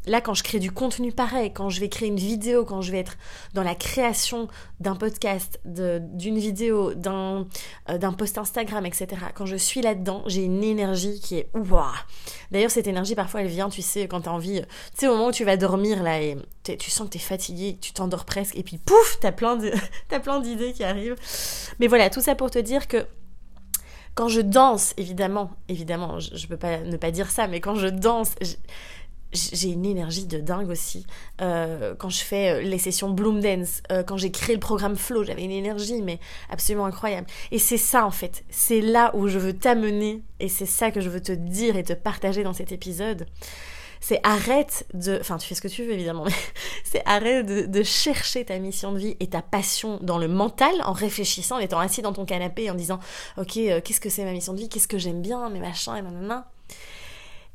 Là, 0.06 0.20
quand 0.20 0.34
je 0.34 0.44
crée 0.44 0.60
du 0.60 0.70
contenu 0.70 1.14
pareil, 1.14 1.54
quand 1.54 1.70
je 1.70 1.80
vais 1.80 1.88
créer 1.88 2.10
une 2.10 2.18
vidéo, 2.18 2.66
quand 2.66 2.82
je 2.82 2.92
vais 2.92 3.00
être 3.00 3.18
dans 3.54 3.64
la 3.64 3.74
création 3.74 4.50
d'un 4.82 4.96
podcast, 4.96 5.62
d'une 5.64 6.38
vidéo, 6.38 6.94
d'un 6.94 7.48
euh, 7.90 7.98
d'un 7.98 8.12
post 8.12 8.38
Instagram, 8.38 8.86
etc., 8.86 9.08
quand 9.34 9.46
je 9.46 9.56
suis 9.56 9.82
là-dedans, 9.82 10.24
j'ai 10.25 10.44
une 10.44 10.62
énergie 10.62 11.22
qui 11.22 11.38
est... 11.38 11.50
Waouh 11.54 11.86
D'ailleurs, 12.52 12.72
cette 12.72 12.88
énergie, 12.88 13.16
parfois, 13.16 13.44
elle 13.44 13.48
vient, 13.48 13.70
tu 13.70 13.82
sais, 13.82 14.10
quand 14.10 14.22
tu 14.22 14.30
as 14.30 14.34
envie... 14.34 14.62
Tu 14.62 14.68
sais, 15.00 15.08
au 15.08 15.14
moment 15.14 15.28
où 15.28 15.32
tu 15.32 15.46
vas 15.46 15.56
dormir, 15.56 16.04
là, 16.04 16.22
et 16.22 16.38
tu 16.78 16.92
sens 16.92 17.08
que 17.08 17.14
tu 17.14 17.18
es 17.18 17.22
fatigué, 17.22 17.78
tu 17.80 17.94
t'endors 17.94 18.25
presque, 18.25 18.58
et 18.58 18.64
puis 18.64 18.78
pouf, 18.78 19.20
tu 19.22 19.28
as 19.28 19.32
plein 19.32 19.56
d'idées 19.56 20.74
qui 20.74 20.84
arrivent. 20.84 21.16
Mais 21.80 21.88
voilà, 21.88 22.10
tout 22.10 22.22
ça 22.22 22.36
pour 22.36 22.52
te 22.52 22.60
dire 22.60 22.90
que 22.90 23.06
quand 24.15 24.29
je 24.29 24.41
danse, 24.41 24.93
évidemment, 24.98 25.51
évidemment, 25.67 26.19
je, 26.19 26.48
peux 26.48 26.57
pas 26.57 26.79
ne 26.79 26.98
pas 26.98 27.12
dire 27.12 27.29
ça, 27.29 27.48
mais 27.48 27.60
quand 27.60 27.75
je 27.75 27.88
danse, 27.88 28.36
j'ai 29.34 29.67
une 29.67 29.86
énergie 29.86 30.25
de 30.25 30.39
dingue 30.39 30.69
aussi. 30.69 31.05
Euh, 31.41 31.93
quand 32.00 32.10
je 32.10 32.24
fais 32.24 32.51
euh, 32.51 32.62
les 32.62 32.77
sessions 32.77 33.10
Bloom 33.10 33.41
Dance, 33.41 33.84
euh, 33.91 34.03
quand 34.03 34.15
j'ai 34.15 34.31
créé 34.31 34.55
le 34.55 34.62
programme 34.62 34.95
Flow, 34.95 35.25
j'avais 35.25 35.43
une 35.43 35.51
énergie 35.51 36.01
mais 36.01 36.19
absolument 36.50 36.86
incroyable. 36.86 37.27
Et 37.51 37.60
c'est 37.60 37.77
ça 37.77 38.05
en 38.05 38.12
fait, 38.12 38.45
c'est 38.50 38.79
là 38.79 39.12
où 39.15 39.27
je 39.27 39.38
veux 39.38 39.53
t'amener 39.53 40.22
et 40.39 40.48
c'est 40.48 40.65
ça 40.65 40.91
que 40.91 41.01
je 41.01 41.10
veux 41.10 41.22
te 41.22 41.34
dire 41.34 41.75
et 41.75 41.84
te 41.84 41.93
partager 41.93 42.43
dans 42.43 42.53
cet 42.53 42.72
épisode 42.72 43.25
c'est 44.07 44.19
arrête 44.21 44.85
de, 44.93 45.17
enfin 45.19 45.39
tu 45.39 45.47
fais 45.47 45.55
ce 45.55 45.62
que 45.62 45.67
tu 45.67 45.83
veux 45.83 45.91
évidemment, 45.91 46.25
mais 46.25 46.31
c'est 46.83 47.01
arrête 47.07 47.43
de, 47.47 47.83
chercher 47.83 48.45
ta 48.45 48.59
mission 48.59 48.91
de 48.91 49.00
vie 49.00 49.17
et 49.19 49.25
ta 49.25 49.41
passion 49.41 49.97
dans 50.00 50.19
le 50.19 50.27
mental 50.27 50.75
en 50.83 50.93
réfléchissant, 50.93 51.55
en 51.55 51.59
étant 51.59 51.79
assis 51.79 52.03
dans 52.03 52.13
ton 52.13 52.24
canapé 52.24 52.69
en 52.69 52.75
disant 52.75 53.00
ok 53.39 53.57
euh, 53.57 53.81
qu'est-ce 53.81 54.00
que 54.00 54.09
c'est 54.09 54.24
ma 54.24 54.31
mission 54.31 54.53
de 54.53 54.59
vie, 54.59 54.69
qu'est-ce 54.69 54.88
que 54.88 55.00
j'aime 55.00 55.24
bien, 55.24 55.50
mes 55.50 55.59
machins 55.59 55.95
et 55.95 56.03
nanana. 56.03 56.47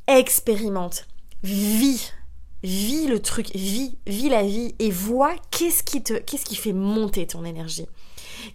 Expérimente, 0.09 1.07
vis, 1.45 2.13
vis 2.65 3.07
le 3.07 3.23
truc, 3.23 3.55
vis, 3.55 3.97
vis 4.09 4.29
la 4.29 4.43
vie 4.43 4.75
et 4.81 4.91
vois 4.91 5.37
qu'est-ce 5.53 5.85
qui 5.85 6.03
te, 6.03 6.15
qu'est-ce 6.15 6.45
qui 6.45 6.57
fait 6.57 6.73
monter 6.73 7.29
ton 7.29 7.45
énergie, 7.45 7.87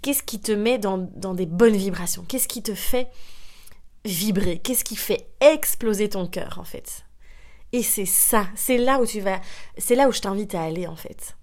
qu'est-ce 0.01 0.21
qui 0.21 0.41
te 0.41 0.51
met 0.51 0.79
dans, 0.79 0.97
dans 0.97 1.33
des 1.33 1.45
bonnes 1.45 1.77
vibrations, 1.77 2.25
qu'est-ce 2.27 2.49
qui 2.49 2.61
te 2.61 2.75
fait 2.75 3.07
vibrer, 4.03 4.59
qu'est-ce 4.59 4.83
qui 4.83 4.97
fait 4.97 5.29
exploser 5.39 6.09
ton 6.09 6.27
cœur 6.27 6.57
en 6.59 6.65
fait. 6.65 7.04
Et 7.71 7.83
c'est 7.83 8.05
ça, 8.05 8.47
c'est 8.55 8.77
là 8.77 8.99
où 9.01 9.05
tu 9.05 9.19
vas, 9.19 9.41
c'est 9.77 9.95
là 9.95 10.07
où 10.07 10.11
je 10.11 10.21
t'invite 10.21 10.55
à 10.55 10.61
aller 10.61 10.87
en 10.87 10.95
fait. 10.95 11.35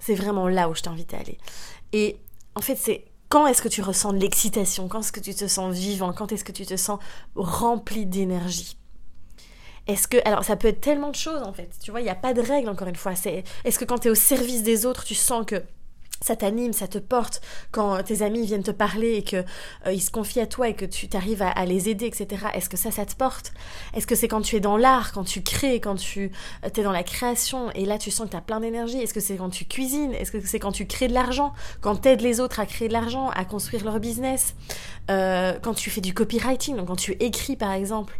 C'est 0.00 0.14
vraiment 0.14 0.48
là 0.48 0.68
où 0.68 0.74
je 0.74 0.82
t'invite 0.82 1.12
à 1.14 1.18
aller. 1.18 1.38
Et 1.92 2.16
en 2.54 2.60
fait, 2.60 2.76
c'est 2.76 3.04
quand 3.28 3.46
est-ce 3.46 3.60
que 3.60 3.68
tu 3.68 3.82
ressens 3.82 4.12
de 4.12 4.18
l'excitation, 4.18 4.88
quand 4.88 5.00
est-ce 5.00 5.12
que 5.12 5.20
tu 5.20 5.34
te 5.34 5.46
sens 5.46 5.74
vivant, 5.74 6.12
quand 6.12 6.32
est-ce 6.32 6.44
que 6.44 6.52
tu 6.52 6.64
te 6.64 6.76
sens 6.76 7.00
rempli 7.34 8.06
d'énergie? 8.06 8.78
Est-ce 9.86 10.08
que 10.08 10.16
alors 10.24 10.44
ça 10.44 10.56
peut 10.56 10.68
être 10.68 10.80
tellement 10.80 11.10
de 11.10 11.16
choses 11.16 11.42
en 11.42 11.52
fait. 11.52 11.70
Tu 11.80 11.90
vois, 11.90 12.00
il 12.00 12.04
n'y 12.04 12.10
a 12.10 12.16
pas 12.16 12.34
de 12.34 12.40
règle 12.40 12.68
encore 12.68 12.88
une 12.88 12.96
fois. 12.96 13.14
C'est 13.14 13.44
est-ce 13.64 13.78
que 13.78 13.84
quand 13.84 13.98
tu 13.98 14.08
es 14.08 14.10
au 14.10 14.16
service 14.16 14.62
des 14.62 14.86
autres, 14.86 15.04
tu 15.04 15.14
sens 15.14 15.44
que 15.46 15.62
ça 16.20 16.36
t'anime, 16.36 16.72
ça 16.72 16.88
te 16.88 16.98
porte 16.98 17.40
quand 17.72 18.02
tes 18.02 18.22
amis 18.22 18.46
viennent 18.46 18.62
te 18.62 18.70
parler 18.70 19.14
et 19.14 19.22
que 19.22 19.36
euh, 19.86 19.92
ils 19.92 20.00
se 20.00 20.10
confient 20.10 20.40
à 20.40 20.46
toi 20.46 20.68
et 20.68 20.74
que 20.74 20.84
tu 20.84 21.08
t'arrives 21.08 21.42
à, 21.42 21.64
les 21.66 21.88
aider, 21.88 22.06
etc. 22.06 22.46
Est-ce 22.54 22.68
que 22.68 22.76
ça, 22.76 22.90
ça 22.90 23.04
te 23.04 23.14
porte? 23.14 23.52
Est-ce 23.94 24.06
que 24.06 24.14
c'est 24.14 24.28
quand 24.28 24.40
tu 24.40 24.56
es 24.56 24.60
dans 24.60 24.76
l'art, 24.76 25.12
quand 25.12 25.24
tu 25.24 25.42
crées, 25.42 25.80
quand 25.80 25.96
tu 25.96 26.30
euh, 26.64 26.68
es 26.74 26.82
dans 26.82 26.92
la 26.92 27.02
création 27.02 27.70
et 27.72 27.84
là 27.84 27.98
tu 27.98 28.10
sens 28.10 28.26
que 28.26 28.30
tu 28.32 28.36
as 28.36 28.40
plein 28.40 28.60
d'énergie? 28.60 28.98
Est-ce 28.98 29.14
que 29.14 29.20
c'est 29.20 29.36
quand 29.36 29.50
tu 29.50 29.66
cuisines? 29.66 30.12
Est-ce 30.14 30.32
que 30.32 30.40
c'est 30.40 30.58
quand 30.58 30.72
tu 30.72 30.86
crées 30.86 31.08
de 31.08 31.14
l'argent? 31.14 31.52
Quand 31.80 31.96
tu 31.96 32.08
aides 32.08 32.22
les 32.22 32.40
autres 32.40 32.60
à 32.60 32.66
créer 32.66 32.88
de 32.88 32.92
l'argent, 32.92 33.28
à 33.30 33.44
construire 33.44 33.84
leur 33.84 34.00
business? 34.00 34.54
Euh, 35.10 35.58
Quand 35.62 35.74
tu 35.74 35.90
fais 35.90 36.00
du 36.00 36.14
copywriting, 36.14 36.76
donc 36.76 36.88
quand 36.88 36.96
tu 36.96 37.12
écris 37.20 37.56
par 37.56 37.72
exemple? 37.72 38.18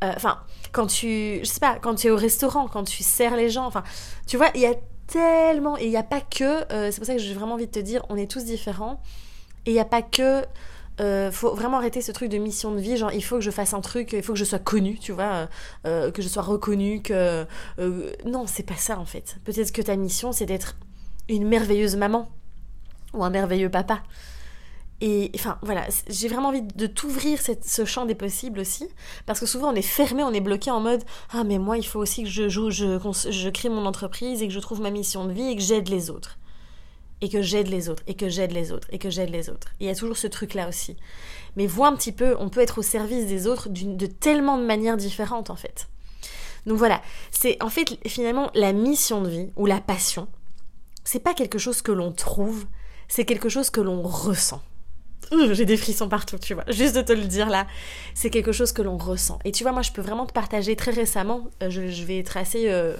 Enfin, 0.00 0.38
quand 0.70 0.86
tu, 0.86 1.40
je 1.40 1.44
sais 1.44 1.58
pas, 1.58 1.76
quand 1.80 1.96
tu 1.96 2.06
es 2.06 2.10
au 2.10 2.16
restaurant, 2.16 2.68
quand 2.68 2.84
tu 2.84 3.02
sers 3.02 3.34
les 3.34 3.50
gens, 3.50 3.66
enfin, 3.66 3.82
tu 4.28 4.36
vois, 4.36 4.50
il 4.54 4.60
y 4.60 4.66
a 4.66 4.74
tellement. 5.08 5.76
Et 5.78 5.84
il 5.84 5.90
n'y 5.90 5.96
a 5.96 6.04
pas 6.04 6.20
que. 6.20 6.72
Euh, 6.72 6.90
c'est 6.90 6.98
pour 6.98 7.06
ça 7.06 7.14
que 7.14 7.20
j'ai 7.20 7.34
vraiment 7.34 7.54
envie 7.54 7.66
de 7.66 7.72
te 7.72 7.80
dire, 7.80 8.04
on 8.08 8.16
est 8.16 8.30
tous 8.30 8.44
différents. 8.44 9.00
Et 9.66 9.70
il 9.70 9.74
n'y 9.74 9.80
a 9.80 9.84
pas 9.84 10.02
que. 10.02 10.44
Euh, 11.00 11.30
faut 11.30 11.54
vraiment 11.54 11.76
arrêter 11.76 12.00
ce 12.02 12.10
truc 12.10 12.28
de 12.28 12.38
mission 12.38 12.72
de 12.72 12.80
vie, 12.80 12.96
genre 12.96 13.12
il 13.12 13.22
faut 13.22 13.36
que 13.36 13.40
je 13.40 13.52
fasse 13.52 13.72
un 13.72 13.80
truc, 13.80 14.12
il 14.14 14.22
faut 14.22 14.32
que 14.32 14.38
je 14.38 14.44
sois 14.44 14.58
connue, 14.58 14.98
tu 14.98 15.12
vois, 15.12 15.48
euh, 15.86 16.10
que 16.10 16.22
je 16.22 16.26
sois 16.26 16.42
reconnue, 16.42 17.02
que... 17.02 17.46
non, 18.24 18.48
c'est 18.48 18.64
pas 18.64 18.74
ça 18.74 18.98
en 18.98 19.04
fait. 19.04 19.36
Peut-être 19.44 19.70
que 19.70 19.80
ta 19.80 19.94
mission, 19.94 20.32
c'est 20.32 20.46
d'être 20.46 20.74
une 21.28 21.46
merveilleuse 21.46 21.94
maman 21.94 22.28
ou 23.14 23.22
un 23.22 23.30
merveilleux 23.30 23.70
papa. 23.70 24.02
Et 25.00 25.30
enfin 25.36 25.58
voilà, 25.62 25.86
j'ai 26.08 26.26
vraiment 26.26 26.48
envie 26.48 26.62
de 26.62 26.86
t'ouvrir 26.88 27.38
ce 27.40 27.84
champ 27.84 28.04
des 28.04 28.16
possibles 28.16 28.58
aussi, 28.58 28.88
parce 29.26 29.38
que 29.38 29.46
souvent 29.46 29.72
on 29.72 29.76
est 29.76 29.82
fermé, 29.82 30.24
on 30.24 30.32
est 30.32 30.40
bloqué 30.40 30.72
en 30.72 30.80
mode 30.80 31.04
ah 31.30 31.44
mais 31.44 31.58
moi 31.58 31.78
il 31.78 31.86
faut 31.86 32.00
aussi 32.00 32.24
que 32.24 32.28
je 32.28 32.48
joue, 32.48 32.70
je, 32.70 33.48
crée 33.50 33.68
mon 33.68 33.86
entreprise 33.86 34.42
et 34.42 34.48
que 34.48 34.54
je 34.54 34.58
trouve 34.58 34.80
ma 34.80 34.90
mission 34.90 35.24
de 35.24 35.32
vie 35.32 35.50
et 35.50 35.56
que 35.56 35.62
j'aide 35.62 35.88
les 35.88 36.10
autres, 36.10 36.36
et 37.20 37.28
que 37.28 37.42
j'aide 37.42 37.68
les 37.68 37.88
autres, 37.88 38.02
et 38.08 38.14
que 38.14 38.28
j'aide 38.28 38.50
les 38.50 38.72
autres, 38.72 38.88
et 38.90 38.98
que 38.98 39.08
j'aide 39.08 39.30
les 39.30 39.50
autres. 39.50 39.68
il 39.78 39.86
y 39.86 39.90
a 39.90 39.94
toujours 39.94 40.16
ce 40.16 40.26
truc 40.26 40.54
là 40.54 40.68
aussi. 40.68 40.96
Mais 41.54 41.68
vois 41.68 41.86
un 41.86 41.94
petit 41.94 42.12
peu, 42.12 42.34
on 42.40 42.48
peut 42.48 42.60
être 42.60 42.78
au 42.78 42.82
service 42.82 43.26
des 43.26 43.46
autres 43.46 43.68
de 43.68 44.06
tellement 44.06 44.58
de 44.58 44.64
manières 44.64 44.96
différentes 44.96 45.50
en 45.50 45.56
fait. 45.56 45.88
Donc 46.66 46.76
voilà, 46.76 47.00
c'est 47.30 47.62
en 47.62 47.70
fait 47.70 48.00
finalement 48.08 48.50
la 48.54 48.72
mission 48.72 49.22
de 49.22 49.28
vie 49.28 49.50
ou 49.54 49.66
la 49.66 49.80
passion, 49.80 50.26
c'est 51.04 51.20
pas 51.20 51.34
quelque 51.34 51.58
chose 51.58 51.82
que 51.82 51.92
l'on 51.92 52.10
trouve, 52.10 52.66
c'est 53.06 53.24
quelque 53.24 53.48
chose 53.48 53.70
que 53.70 53.80
l'on 53.80 54.02
ressent. 54.02 54.60
J'ai 55.52 55.64
des 55.64 55.76
frissons 55.76 56.08
partout, 56.08 56.38
tu 56.38 56.54
vois. 56.54 56.64
Juste 56.68 56.96
de 56.96 57.02
te 57.02 57.12
le 57.12 57.24
dire 57.24 57.48
là, 57.48 57.66
c'est 58.14 58.30
quelque 58.30 58.52
chose 58.52 58.72
que 58.72 58.82
l'on 58.82 58.96
ressent. 58.96 59.38
Et 59.44 59.52
tu 59.52 59.62
vois, 59.62 59.72
moi, 59.72 59.82
je 59.82 59.92
peux 59.92 60.02
vraiment 60.02 60.26
te 60.26 60.32
partager 60.32 60.76
très 60.76 60.90
récemment. 60.90 61.48
Euh, 61.62 61.70
je, 61.70 62.04
vais 62.04 62.18
être 62.18 62.36
assez 62.36 62.70
euh, 62.70 62.94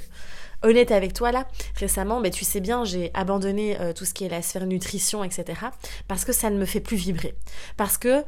honnête 0.63 0.91
avec 0.91 1.13
toi 1.13 1.33
là. 1.33 1.47
Récemment, 1.77 2.21
mais 2.21 2.31
tu 2.31 2.45
sais 2.45 2.61
bien, 2.61 2.85
j'ai 2.85 3.11
abandonné 3.15 3.81
euh, 3.81 3.93
tout 3.93 4.05
ce 4.05 4.15
qui 4.15 4.25
est 4.25 4.29
la 4.29 4.43
sphère 4.43 4.67
nutrition, 4.67 5.25
etc. 5.25 5.61
Parce 6.07 6.25
que 6.25 6.33
ça 6.33 6.51
ne 6.51 6.59
me 6.59 6.65
fait 6.65 6.81
plus 6.81 6.97
vibrer. 6.97 7.35
Parce 7.77 7.99
que 7.99 8.25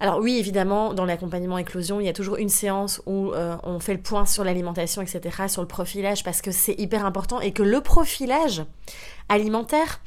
alors 0.00 0.18
oui, 0.18 0.36
évidemment, 0.38 0.94
dans 0.94 1.04
l'accompagnement 1.04 1.58
éclosion, 1.58 2.00
il 2.00 2.06
y 2.06 2.08
a 2.08 2.12
toujours 2.12 2.36
une 2.36 2.48
séance 2.48 3.00
où 3.06 3.30
on 3.62 3.78
fait 3.78 3.94
le 3.94 4.00
point 4.00 4.26
sur 4.26 4.42
l'alimentation, 4.42 5.00
etc., 5.00 5.44
sur 5.46 5.62
le 5.62 5.68
profilage, 5.68 6.24
parce 6.24 6.42
que 6.42 6.50
c'est 6.50 6.74
hyper 6.76 7.06
important 7.06 7.40
et 7.40 7.52
que 7.52 7.62
le 7.62 7.80
profilage 7.80 8.64
alimentaire, 9.28 10.00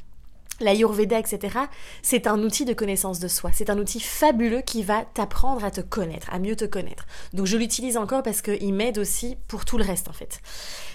L'Ayurveda, 0.62 1.20
etc., 1.20 1.58
c'est 2.02 2.28
un 2.28 2.42
outil 2.42 2.64
de 2.64 2.74
connaissance 2.74 3.20
de 3.20 3.28
soi. 3.28 3.52
C'est 3.54 3.70
un 3.70 3.78
outil 3.78 4.00
fabuleux 4.00 4.62
qui 4.62 4.84
va 4.84 5.04
t'apprendre 5.04 5.66
à 5.66 5.72
te 5.72 5.82
connaître, 5.82 6.28
à 6.32 6.40
mieux 6.40 6.56
te 6.56 6.66
connaître. 6.66 7.06
Donc 7.34 7.46
je 7.46 7.58
l'utilise 7.58 7.98
encore 7.98 8.24
parce 8.24 8.42
qu'il 8.42 8.74
m'aide 8.74 8.98
aussi 8.98 9.38
pour 9.48 9.66
tout 9.66 9.78
le 9.78 9.84
reste 9.84 10.08
en 10.08 10.14
fait. 10.14 10.40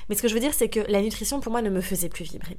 Mais 0.09 0.17
ce 0.17 0.23
que 0.23 0.29
je 0.29 0.35
veux 0.35 0.41
dire, 0.41 0.55
c'est 0.55 0.69
que 0.69 0.81
la 0.89 1.03
nutrition 1.03 1.41
pour 1.41 1.53
moi 1.53 1.63
ne 1.63 1.71
me 1.71 1.81
faisait 1.81 2.09
plus 2.09 2.25
vibrer. 2.25 2.57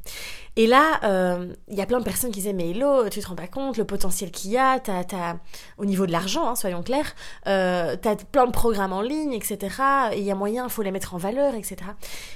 Et 0.55 0.67
là, 0.67 0.99
euh, 1.03 1.53
il 1.69 1.77
y 1.77 1.81
a 1.81 1.85
plein 1.85 1.99
de 1.99 2.03
personnes 2.03 2.31
qui 2.31 2.39
disaient 2.39 2.53
mais 2.53 2.69
Hello, 2.69 3.09
tu 3.09 3.19
te 3.19 3.27
rends 3.27 3.35
pas 3.35 3.47
compte 3.47 3.77
le 3.77 3.85
potentiel 3.85 4.31
qu'il 4.31 4.51
y 4.51 4.57
a, 4.57 4.79
t'as, 4.79 5.37
au 5.77 5.85
niveau 5.85 6.05
de 6.05 6.11
l'argent, 6.11 6.47
hein, 6.47 6.55
soyons 6.55 6.83
clairs, 6.83 7.15
euh, 7.47 7.95
t'as 8.01 8.15
plein 8.15 8.45
de 8.45 8.51
programmes 8.51 8.93
en 8.93 9.01
ligne, 9.01 9.33
etc. 9.33 9.57
Et 10.13 10.19
il 10.19 10.23
y 10.23 10.31
a 10.31 10.35
moyen, 10.35 10.65
il 10.65 10.69
faut 10.69 10.83
les 10.83 10.91
mettre 10.91 11.15
en 11.15 11.17
valeur, 11.17 11.55
etc. 11.55 11.77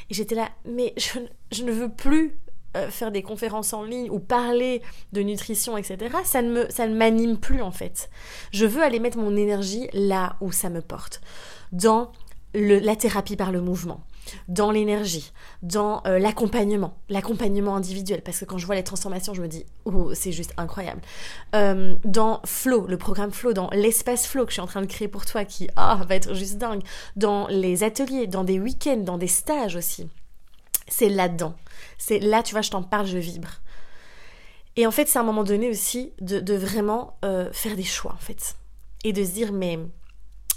Et 0.09 0.13
j'étais 0.13 0.35
là, 0.35 0.49
mais 0.65 0.93
je, 0.97 1.19
je 1.51 1.63
ne 1.63 1.71
veux 1.71 1.89
plus 1.89 2.35
euh, 2.75 2.89
faire 2.89 3.11
des 3.11 3.21
conférences 3.21 3.73
en 3.73 3.83
ligne 3.83 4.09
ou 4.09 4.19
parler 4.19 4.81
de 5.13 5.21
nutrition, 5.21 5.77
etc., 5.77 5.97
ça 6.23 6.41
ne, 6.41 6.51
me, 6.51 6.69
ça 6.69 6.87
ne 6.87 6.95
m'anime 6.95 7.37
plus 7.37 7.61
en 7.61 7.71
fait. 7.71 8.09
Je 8.51 8.65
veux 8.65 8.83
aller 8.83 8.99
mettre 8.99 9.17
mon 9.17 9.35
énergie 9.35 9.87
là 9.93 10.35
où 10.41 10.51
ça 10.51 10.69
me 10.69 10.81
porte, 10.81 11.21
dans 11.71 12.11
le, 12.55 12.79
la 12.79 12.95
thérapie 12.95 13.35
par 13.35 13.51
le 13.51 13.61
mouvement, 13.61 14.01
dans 14.47 14.71
l'énergie, 14.71 15.31
dans 15.61 16.01
euh, 16.05 16.19
l'accompagnement, 16.19 16.97
l'accompagnement 17.09 17.75
individuel, 17.75 18.21
parce 18.23 18.39
que 18.39 18.45
quand 18.45 18.57
je 18.57 18.65
vois 18.65 18.75
les 18.75 18.83
transformations, 18.83 19.33
je 19.33 19.41
me 19.41 19.47
dis, 19.47 19.65
oh, 19.85 20.13
c'est 20.13 20.31
juste 20.31 20.53
incroyable. 20.57 21.01
Euh, 21.53 21.95
dans 22.05 22.41
Flow, 22.45 22.87
le 22.87 22.97
programme 22.97 23.31
Flow, 23.31 23.53
dans 23.53 23.69
l'espace 23.71 24.25
Flow 24.25 24.45
que 24.45 24.51
je 24.51 24.55
suis 24.55 24.61
en 24.61 24.67
train 24.67 24.81
de 24.81 24.87
créer 24.87 25.07
pour 25.07 25.25
toi, 25.25 25.45
qui 25.45 25.67
ah, 25.75 25.99
va 26.07 26.15
être 26.15 26.33
juste 26.33 26.57
dingue, 26.57 26.81
dans 27.15 27.47
les 27.47 27.83
ateliers, 27.83 28.27
dans 28.27 28.43
des 28.43 28.59
week-ends, 28.59 28.97
dans 29.03 29.17
des 29.17 29.27
stages 29.27 29.75
aussi 29.75 30.07
c'est 30.87 31.09
là-dedans. 31.09 31.55
C'est 31.97 32.19
là, 32.19 32.43
tu 32.43 32.53
vois, 32.53 32.61
je 32.61 32.71
t'en 32.71 32.83
parle, 32.83 33.05
je 33.05 33.17
vibre. 33.17 33.61
Et 34.75 34.85
en 34.85 34.91
fait, 34.91 35.07
c'est 35.07 35.17
à 35.17 35.21
un 35.21 35.25
moment 35.25 35.43
donné 35.43 35.69
aussi 35.69 36.11
de, 36.19 36.53
vraiment 36.53 37.17
euh, 37.23 37.49
faire 37.53 37.75
des 37.75 37.83
choix, 37.83 38.13
en 38.13 38.23
fait. 38.23 38.55
Et 39.03 39.13
de 39.13 39.23
se 39.23 39.31
dire, 39.31 39.53
mais 39.53 39.79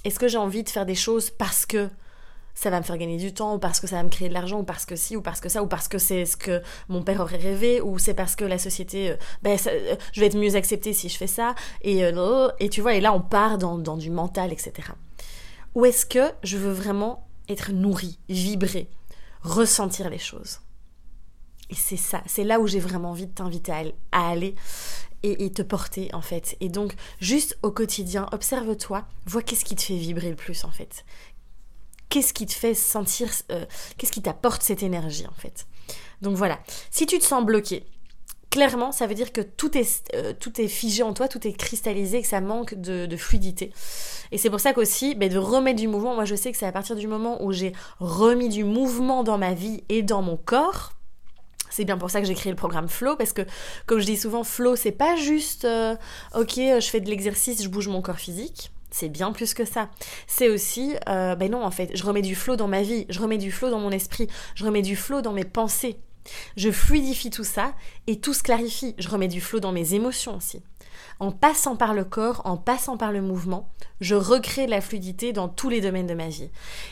est-ce 0.04 0.18
que 0.18 0.28
j'ai 0.28 0.38
envie 0.38 0.64
de 0.64 0.68
faire 0.68 0.87
des 0.87 0.94
choses 0.94 1.30
parce 1.30 1.66
que 1.66 1.88
ça 2.54 2.70
va 2.70 2.78
me 2.80 2.85
faire 2.85 2.99
gagner 2.99 3.18
du 3.18 3.32
temps, 3.32 3.54
ou 3.54 3.58
parce 3.61 3.78
que 3.78 3.87
ça 3.87 3.97
va 3.97 4.02
me 4.02 4.08
créer 4.08 4.28
de 4.28 4.35
l'argent, 4.35 4.58
ou 4.58 4.64
parce 4.64 4.85
que 4.85 4.97
si, 4.97 5.16
ou 5.16 5.23
parce 5.23 5.40
que 5.40 5.49
ça, 5.49 5.62
ou 5.62 5.68
parce 5.68 5.87
que 5.87 5.99
c'est 5.99 6.26
ce 6.26 6.37
que 6.37 6.61
mon 6.88 7.04
père 7.04 7.20
aurait 7.20 7.37
rêvé, 7.37 7.80
ou 7.80 7.99
c'est 8.00 8.14
parce 8.14 8.35
que 8.35 8.44
la 8.44 8.58
société, 8.58 9.11
euh, 9.11 9.16
ben, 9.42 9.56
euh, 9.68 9.94
je 10.12 10.20
vais 10.20 10.26
être 10.26 10.37
mieux 10.37 10.56
acceptée 10.56 10.92
si 10.92 11.08
je 11.08 11.16
fais 11.16 11.28
ça, 11.28 11.54
et, 11.82 12.00
et 12.58 12.68
tu 12.68 12.80
vois, 12.80 12.94
et 12.94 13.00
là 13.00 13.12
on 13.12 13.20
part 13.20 13.58
dans, 13.58 13.97
du 13.97 14.11
mental, 14.11 14.52
etc. 14.52 14.73
Ou 15.76 15.85
est-ce 15.85 16.04
que 16.04 16.32
je 16.42 16.56
veux 16.56 16.73
vraiment 16.73 17.28
être 17.49 17.70
nourrie, 17.70 18.18
vibrer, 18.28 18.90
ressentir 19.42 20.11
les 20.11 20.18
choses. 20.18 20.61
Et 21.71 21.75
c'est 21.75 21.97
ça, 21.97 22.23
c'est 22.26 22.45
là 22.45 22.61
où 22.61 22.66
j'ai 22.66 22.80
vraiment 22.80 23.11
envie 23.11 23.26
de 23.26 23.33
t'inviter 23.33 23.92
à, 24.12 24.30
aller 24.30 24.54
et, 25.23 25.52
te 25.52 25.62
porter 25.62 26.09
en 26.14 26.23
fait. 26.23 26.57
Et 26.61 26.68
donc, 26.68 26.95
juste 27.21 27.59
au 27.62 27.71
quotidien, 27.71 28.26
observe-toi, 28.33 29.07
vois 29.26 29.42
qu'est-ce 29.42 29.64
qui 29.64 29.76
te 29.76 29.83
fait 29.83 29.97
vibrer 29.97 30.30
le 30.30 30.37
plus 30.37 30.64
en 30.64 30.71
fait. 30.71 31.04
Qu'est-ce 32.09 32.33
qui 32.33 32.47
te 32.47 32.54
fait 32.54 32.75
sentir, 32.75 33.28
euh, 33.50 33.66
qu'est-ce 33.99 34.12
qui 34.12 34.23
t'apporte 34.23 34.62
cette 34.62 34.83
énergie 34.83 35.26
en 35.26 35.35
fait. 35.35 35.66
Donc 36.23 36.37
voilà, 36.37 36.59
si 36.90 37.04
tu 37.04 37.18
te 37.18 37.25
sens 37.25 37.45
bloqué, 37.45 37.85
clairement, 38.50 38.92
ça 38.92 39.06
veut 39.06 39.14
dire 39.14 39.32
que 39.32 39.40
tout 39.40 39.76
est, 39.76 40.10
euh, 40.14 40.32
tout 40.38 40.60
est 40.60 40.68
figé 40.68 41.02
en 41.02 41.12
toi, 41.12 41.28
tout 41.28 41.46
est 41.46 41.52
cristallisé, 41.52 42.22
que 42.22 42.28
ça 42.28 42.40
manque 42.40 42.74
de, 42.74 43.16
fluidité. 43.16 43.72
Et 44.32 44.38
c'est 44.38 44.50
pour 44.50 44.60
ça 44.60 44.72
qu'aussi, 44.72 45.14
ben, 45.14 45.28
de 45.28 45.38
remettre 45.38 45.80
du 45.80 45.88
mouvement, 45.88 46.14
moi 46.14 46.24
je 46.24 46.34
sais 46.34 46.52
que 46.52 46.58
c'est 46.58 46.66
à 46.66 46.72
partir 46.72 46.96
du 46.96 47.08
moment 47.08 47.42
où 47.42 47.52
j'ai 47.52 47.72
remis 47.98 48.48
du 48.48 48.64
mouvement 48.64 49.24
dans 49.24 49.38
ma 49.38 49.54
vie 49.54 49.82
et 49.88 50.02
dans 50.02 50.22
mon 50.22 50.37
corps, 50.37 50.92
c'est 51.70 51.84
bien 51.84 51.98
pour 51.98 52.11
ça 52.11 52.20
que 52.20 52.26
j'ai 52.26 52.34
créé 52.34 52.50
le 52.50 52.56
programme 52.56 52.88
Flow, 52.88 53.16
parce 53.16 53.32
que, 53.32 53.42
comme 53.87 54.00
je 54.00 54.06
dis 54.06 54.16
souvent, 54.16 54.44
Flow, 54.44 54.76
c'est 54.76 54.92
pas 54.92 55.16
juste, 55.16 55.64
euh, 55.64 55.94
ok, 56.34 56.54
je 56.56 56.88
fais 56.90 57.00
de 57.00 57.08
l'exercice, 57.08 57.62
je 57.62 57.68
bouge 57.68 57.88
mon 57.88 58.02
corps 58.02 58.18
physique. 58.18 58.70
C'est 58.90 59.11
bien 59.11 59.32
plus 59.32 59.52
que 59.52 59.66
ça. 59.66 59.90
C'est 60.26 60.48
aussi, 60.48 60.94
euh, 61.08 61.34
ben 61.37 61.50
non, 61.50 61.62
en 61.62 61.70
fait, 61.70 61.90
je 61.94 62.02
remets 62.04 62.22
du 62.22 62.34
flow 62.34 62.56
dans 62.56 62.68
ma 62.68 62.82
vie, 62.82 63.04
je 63.11 63.20
remets 63.20 63.37
du 63.37 63.52
flow 63.52 63.70
dans 63.70 63.80
mon 63.80 63.90
esprit, 63.90 64.28
je 64.54 64.64
remets 64.64 64.82
du 64.82 64.96
flow 64.96 65.20
dans 65.20 65.32
mes 65.32 65.44
pensées. 65.44 65.98
Je 66.56 66.70
fluidifie 66.70 67.30
tout 67.30 67.44
ça 67.44 67.74
et 68.06 68.20
tout 68.20 68.34
se 68.34 68.42
clarifie. 68.42 68.94
Je 68.98 69.08
remets 69.08 69.28
du 69.28 69.40
flot 69.40 69.60
dans 69.60 69.72
mes 69.72 69.94
émotions 69.94 70.36
aussi. 70.36 70.62
En 71.20 71.32
passant 71.32 71.76
par 71.76 71.94
le 71.94 72.04
corps, 72.04 72.42
en 72.44 72.56
passant 72.56 72.96
par 72.96 73.12
le 73.12 73.22
mouvement, 73.22 73.68
je 74.00 74.14
recrée 74.14 74.66
la 74.66 74.80
fluidité 74.80 75.32
dans 75.32 75.48
tous 75.48 75.68
les 75.68 75.80
domaines 75.80 76.06
de 76.06 76.14
ma 76.14 76.28
vie. 76.28 76.50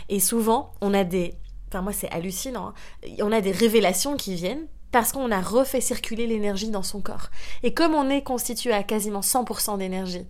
Et 0.09 0.21
souvent, 0.21 0.73
on 0.81 0.95
a 0.95 1.05
des... 1.05 1.35
Enfin 1.69 1.83
moi 1.83 1.93
c'est 1.93 2.11
hallucinant. 2.11 2.69
Hein. 2.69 2.75
On 3.21 3.33
a 3.33 3.41
des 3.41 3.51
révélations 3.51 4.17
qui 4.17 4.35
viennent 4.35 4.67
parce 4.93 5.13
qu'on 5.13 5.31
a 5.31 5.41
refait 5.41 5.81
circuler 5.81 6.27
l'énergie 6.27 6.71
dans 6.71 6.83
son 6.83 7.01
corps. 7.01 7.31
Et 7.63 7.75
comme 7.75 7.95
on 7.95 8.09
est 8.09 8.23
constitué 8.23 8.73
à 8.73 8.83
quasiment 8.83 9.21
100% 9.21 9.79
d'énergie, 9.79 10.27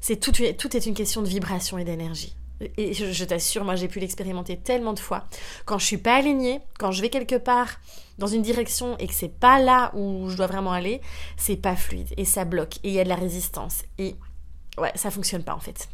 c'est 0.00 0.16
tout, 0.16 0.32
tout 0.32 0.76
est 0.76 0.86
une 0.86 0.94
question 0.94 1.22
de 1.22 1.28
vibration 1.28 1.78
et 1.78 1.84
d'énergie. 1.84 2.34
Et 2.76 2.92
je, 2.92 3.24
t'assure, 3.24 3.64
moi 3.64 3.74
j'ai 3.74 3.88
pu 3.88 4.00
l'expérimenter 4.00 4.56
tellement 4.58 4.92
de 4.92 4.98
fois. 4.98 5.24
Quand 5.64 5.78
je 5.78 5.86
suis 5.86 5.98
pas 5.98 6.16
alignée, 6.16 6.60
quand 6.78 6.92
je 6.92 7.00
vais 7.00 7.08
quelque 7.08 7.36
part 7.36 7.80
dans 8.18 8.26
une 8.26 8.42
direction 8.42 8.98
et 8.98 9.06
que 9.06 9.14
c'est 9.14 9.34
pas 9.34 9.58
là 9.58 9.90
où 9.94 10.28
je 10.28 10.36
dois 10.36 10.46
vraiment 10.46 10.72
aller, 10.72 11.00
c'est 11.36 11.56
pas 11.56 11.74
fluide 11.74 12.08
et 12.16 12.24
ça 12.24 12.44
bloque 12.44 12.76
et 12.82 12.88
il 12.88 12.92
y 12.92 13.00
a 13.00 13.04
de 13.04 13.08
la 13.08 13.14
résistance 13.14 13.84
et 13.98 14.14
ouais, 14.78 14.92
ça 14.94 15.10
fonctionne 15.10 15.42
pas 15.42 15.54
en 15.54 15.60
fait. 15.60 15.88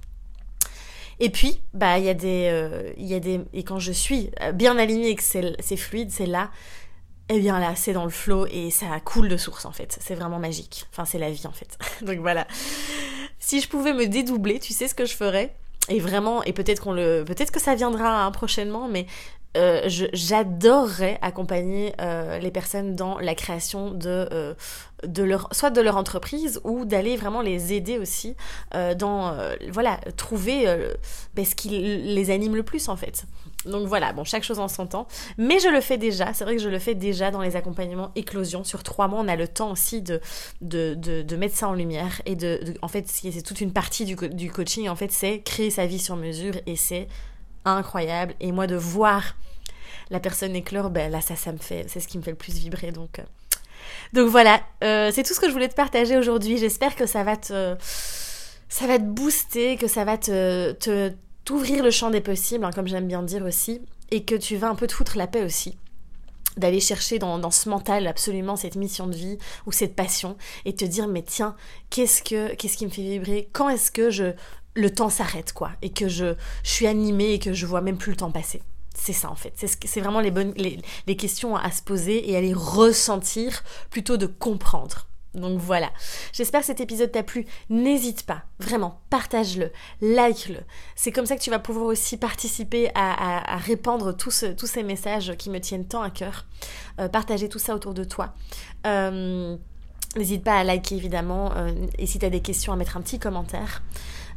Et 1.19 1.31
puis, 1.31 1.61
bah 1.73 1.99
il 1.99 2.05
y 2.05 2.09
a 2.09 2.15
des, 2.15 2.49
euh, 2.51 2.93
il 2.99 3.19
des 3.21 3.41
et 3.53 3.63
quand 3.63 3.79
je 3.79 3.93
suis 3.93 4.31
bien 4.55 4.77
alignée 4.77 5.11
et 5.11 5.15
que 5.15 5.23
c'est 5.23 5.77
fluide, 5.77 6.11
c'est 6.11 6.27
là. 6.27 6.51
Eh 7.29 7.41
bien 7.41 7.59
là, 7.59 7.75
c'est 7.75 7.93
dans 7.93 8.05
le 8.05 8.11
flow 8.11 8.47
et 8.47 8.71
ça 8.71 8.87
coule 9.01 9.29
de 9.29 9.37
source 9.37 9.65
en 9.65 9.73
fait. 9.73 9.99
C'est 10.01 10.15
vraiment 10.15 10.39
magique. 10.39 10.87
Enfin, 10.93 11.05
c'est 11.05 11.19
la 11.19 11.31
vie 11.31 11.47
en 11.47 11.53
fait. 11.53 11.79
Donc 12.05 12.19
voilà. 12.19 12.47
Si 13.39 13.61
je 13.61 13.69
pouvais 13.69 13.93
me 13.93 14.07
dédoubler, 14.07 14.61
tu 14.61 14.73
sais 14.73 14.89
ce 14.89 14.95
que 14.95 15.07
je 15.07 15.15
ferais? 15.15 15.55
Et 15.89 16.01
vraiment, 16.01 16.43
et 16.43 16.53
peut-être 16.53 16.83
qu'on 16.83 16.93
le, 16.93 17.25
peut-être 17.25 17.51
que 17.51 17.61
ça 17.61 17.75
viendra 17.75 18.25
hein, 18.25 18.31
prochainement, 18.31 18.89
mais 18.89 19.07
euh, 19.57 19.89
j'adorerais 20.13 21.19
accompagner 21.23 21.95
euh, 22.01 22.39
les 22.39 22.51
personnes 22.51 22.95
dans 22.95 23.19
la 23.19 23.35
création 23.35 23.91
de, 23.91 24.29
euh, 24.31 24.55
de 25.07 25.23
leur, 25.23 25.49
soit 25.53 25.71
de 25.71 25.81
leur 25.81 25.97
entreprise 25.97 26.61
ou 26.65 26.85
d'aller 26.85 27.17
vraiment 27.17 27.41
les 27.41 27.73
aider 27.73 27.99
aussi 27.99 28.37
dans, 28.73 29.37
voilà, 29.71 29.99
trouver 30.17 30.67
ben, 31.35 31.45
ce 31.45 31.55
qui 31.55 31.71
les 31.71 32.31
anime 32.31 32.57
le 32.57 32.63
plus 32.63 32.89
en 32.89 32.97
fait. 32.97 33.25
Donc 33.67 33.87
voilà, 33.87 34.13
bon, 34.13 34.25
chaque 34.25 34.43
chose 34.43 34.59
en 34.59 34.69
son 34.69 34.87
temps. 34.87 35.07
Mais 35.39 35.59
je 35.59 35.69
le 35.69 35.81
fais 35.81 35.99
déjà, 35.99 36.33
c'est 36.33 36.45
vrai 36.45 36.57
que 36.57 36.63
je 36.63 36.69
le 36.69 36.79
fais 36.79 36.95
déjà 36.95 37.31
dans 37.31 37.41
les 37.41 37.57
accompagnements 37.57 38.11
éclosion. 38.15 38.65
Sur 38.65 38.83
trois 38.83 39.09
mois, 39.09 39.21
on 39.21 39.29
a 39.29 39.37
le 39.37 39.49
temps 39.49 39.73
aussi 39.73 40.03
de, 40.03 40.21
de, 40.61 40.95
de, 40.95 41.37
mettre 41.37 41.57
ça 41.57 41.69
en 41.69 41.75
lumière. 41.75 42.23
Et 42.27 42.37
de, 42.37 42.61
en 42.83 42.89
fait, 42.89 43.07
c'est 43.09 43.43
toute 43.43 43.61
une 43.61 43.73
partie 43.73 44.05
du, 44.05 44.17
du 44.29 44.51
coaching, 44.51 44.89
en 44.89 44.97
fait, 44.97 45.13
c'est 45.13 45.41
créer 45.41 45.71
sa 45.71 45.87
vie 45.87 45.99
sur 45.99 46.17
mesure. 46.17 46.55
Et 46.67 46.77
c'est 46.77 47.09
incroyable. 47.65 48.35
Et 48.41 48.53
moi, 48.53 48.67
de 48.67 48.77
voir 48.77 49.37
la 50.11 50.21
personne 50.21 50.55
éclore, 50.55 50.91
ben 50.91 51.11
là, 51.11 51.21
ça, 51.21 51.37
ça 51.37 51.53
me 51.53 51.59
fait, 51.59 51.87
c'est 51.89 52.01
ce 52.01 52.09
qui 52.09 52.19
me 52.19 52.23
fait 52.23 52.31
le 52.31 52.37
plus 52.37 52.55
vibrer. 52.55 52.93
Donc, 52.93 53.19
euh. 53.19 53.23
donc 54.13 54.29
voilà, 54.29 54.61
euh, 54.85 55.11
c'est 55.13 55.23
tout 55.23 55.35
ce 55.35 55.41
que 55.41 55.49
je 55.49 55.53
voulais 55.53 55.69
te 55.69 55.75
partager 55.75 56.17
aujourd'hui. 56.17 56.59
J'espère 56.59 56.95
que 56.95 57.07
ça 57.07 57.25
va 57.25 57.37
te 57.37 57.77
ça 58.69 58.87
va 58.87 58.99
te 58.99 59.05
booster, 59.05 59.77
que 59.77 59.87
ça 59.87 60.05
va 60.05 60.19
te, 60.19 60.73
te, 60.73 61.13
t'ouvrir 61.47 61.83
le 61.83 61.91
champ 61.91 62.11
des 62.11 62.21
possibles, 62.21 62.65
hein, 62.65 62.73
comme 62.75 62.89
j'aime 62.89 63.07
bien 63.07 63.23
dire 63.23 63.45
aussi, 63.45 63.81
et 64.11 64.25
que 64.25 64.35
tu 64.35 64.57
vas 64.57 64.69
un 64.69 64.75
peu 64.75 64.87
te 64.87 64.93
foutre 64.93 65.17
la 65.17 65.27
paix 65.27 65.43
aussi 65.43 65.79
d'aller 66.57 66.81
chercher 66.81 67.19
dans, 67.19 67.51
ce 67.51 67.69
mental 67.69 68.07
absolument 68.07 68.57
cette 68.57 68.77
mission 68.77 69.07
de 69.07 69.15
vie 69.15 69.37
ou 69.67 69.73
cette 69.73 69.95
passion 69.95 70.39
et 70.65 70.75
te 70.75 70.87
dire 70.87 71.07
mais 71.07 71.21
tiens 71.21 71.55
qu'est-ce 71.91 72.23
que 72.23 72.55
qu'est-ce 72.55 72.79
qui 72.79 72.87
me 72.87 72.91
fait 72.91 73.03
vibrer? 73.03 73.51
Quand 73.53 73.69
est-ce 73.69 73.91
que 73.91 74.09
je 74.09 74.33
le 74.75 74.91
temps 74.95 75.11
s'arrête 75.11 75.53
quoi? 75.53 75.73
Et 75.83 75.91
que 75.91 76.09
je, 76.09 76.35
je 76.63 76.71
suis 76.71 76.87
animée 76.87 77.35
et 77.35 77.39
que 77.39 77.53
je 77.53 77.67
vois 77.67 77.83
même 77.83 77.99
plus 77.99 78.13
le 78.13 78.17
temps 78.17 78.31
passer. 78.31 78.63
C'est 78.95 79.13
ça 79.13 79.31
en 79.31 79.35
fait. 79.35 79.53
C'est 79.85 80.01
vraiment 80.01 80.21
les 80.21 80.31
bonnes 80.31 80.55
les, 80.57 80.81
les 81.07 81.17
questions 81.17 81.57
à 81.57 81.71
se 81.71 81.83
poser 81.83 82.31
et 82.31 82.39
à 82.39 82.41
les 82.41 82.55
ressentir 82.55 83.63
plutôt 83.91 84.17
de 84.17 84.27
comprendre 84.27 85.09
Donc 85.37 85.59
voilà, 85.59 85.91
j'espère 86.33 86.61
que 86.61 86.67
cet 86.67 86.81
épisode 86.81 87.13
t'a 87.13 87.23
plu. 87.23 87.47
N'hésite 87.71 88.25
pas, 88.25 88.43
vraiment, 88.59 89.01
partage-le, 89.11 89.71
like-le. 90.01 90.61
C'est 90.95 91.13
comme 91.13 91.27
ça 91.27 91.37
que 91.37 91.43
tu 91.43 91.51
vas 91.51 91.59
pouvoir 91.59 91.87
aussi 91.87 92.17
participer 92.17 92.91
à, 92.95 93.57
répandre 93.59 94.17
tous, 94.17 94.45
ces 94.57 94.83
messages 94.83 95.37
qui 95.37 95.51
me 95.51 95.61
tiennent 95.61 95.87
tant 95.87 96.03
à 96.03 96.11
cœur. 96.11 96.47
Euh, 97.01 97.09
partager 97.09 97.49
tout 97.49 97.59
ça 97.59 97.75
autour 97.75 97.95
de 97.95 98.05
toi. 98.05 98.35
Euh, 98.87 99.57
n'hésite 100.17 100.43
pas 100.43 100.59
à 100.59 100.65
liker 100.65 100.97
évidemment 100.97 101.53
euh, 101.57 101.73
et 101.99 102.07
si 102.07 102.19
tu 102.19 102.25
as 102.25 102.31
des 102.31 102.41
questions 102.41 102.73
à 102.73 102.77
mettre 102.77 102.97
un 102.97 103.03
petit 103.03 103.19
commentaire. 103.19 103.83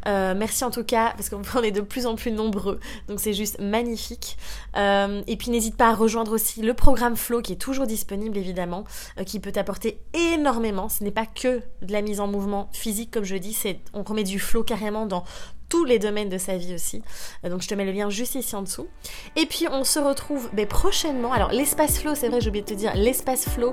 Euh, 0.08 0.34
merci 0.36 0.64
en 0.64 0.72
tout 0.72 0.84
cas, 0.84 1.14
parce 1.18 1.30
qu'on 1.30 1.42
est 1.64 1.72
de 1.72 1.82
plus 1.82 2.06
en 2.06 2.16
plus 2.16 2.32
nombreux, 2.32 2.80
donc 3.08 3.20
c'est 3.20 3.34
juste 3.34 3.60
magnifique. 3.60 4.38
Euh, 4.78 5.22
et 5.28 5.38
puis 5.38 5.52
n'hésite 5.52 5.76
pas 5.76 5.90
à 5.90 5.94
rejoindre 5.94 6.34
aussi 6.34 6.62
le 6.62 6.74
programme 6.74 7.16
Flow 7.16 7.42
qui 7.42 7.54
est 7.54 7.62
toujours 7.62 7.88
disponible 7.88 8.38
évidemment, 8.38 8.84
euh, 9.20 9.24
qui 9.24 9.40
peut 9.40 9.52
t'apporter 9.52 10.00
énormément. 10.14 10.90
Ce 10.90 11.04
n'est 11.04 11.12
pas 11.12 11.26
que 11.26 11.62
de 11.82 11.92
la 11.92 12.02
mise 12.02 12.20
en 12.20 12.28
mouvement 12.28 12.70
physique 12.72 13.12
comme 13.12 13.24
je 13.24 13.36
dis, 13.36 13.54
c'est 13.54 13.80
on 13.94 14.04
remet 14.04 14.24
du 14.24 14.40
flow 14.40 14.64
carrément 14.64 15.06
dans 15.06 15.24
tous 15.70 15.86
les 15.86 16.00
domaines 16.00 16.30
de 16.30 16.38
sa 16.38 16.58
vie 16.58 16.74
aussi. 16.74 17.02
Euh, 17.46 17.50
donc 17.50 17.62
je 17.62 17.68
te 17.68 17.76
mets 17.76 17.86
le 17.86 17.92
lien 17.92 18.10
juste 18.10 18.36
ici 18.36 18.56
en 18.56 18.64
dessous. 18.64 18.88
Et 19.36 19.46
puis 19.46 19.68
on 19.72 19.84
se 19.84 20.00
retrouve 20.00 20.50
ben, 20.54 20.66
prochainement. 20.66 21.32
Alors 21.32 21.52
l'espace 21.52 22.00
flow, 22.00 22.16
c'est 22.16 22.30
vrai, 22.30 22.42
j'ai 22.42 22.50
oublié 22.50 22.64
de 22.64 22.70
te 22.70 22.74
dire, 22.74 22.94
l'espace 22.96 23.48
flow, 23.48 23.72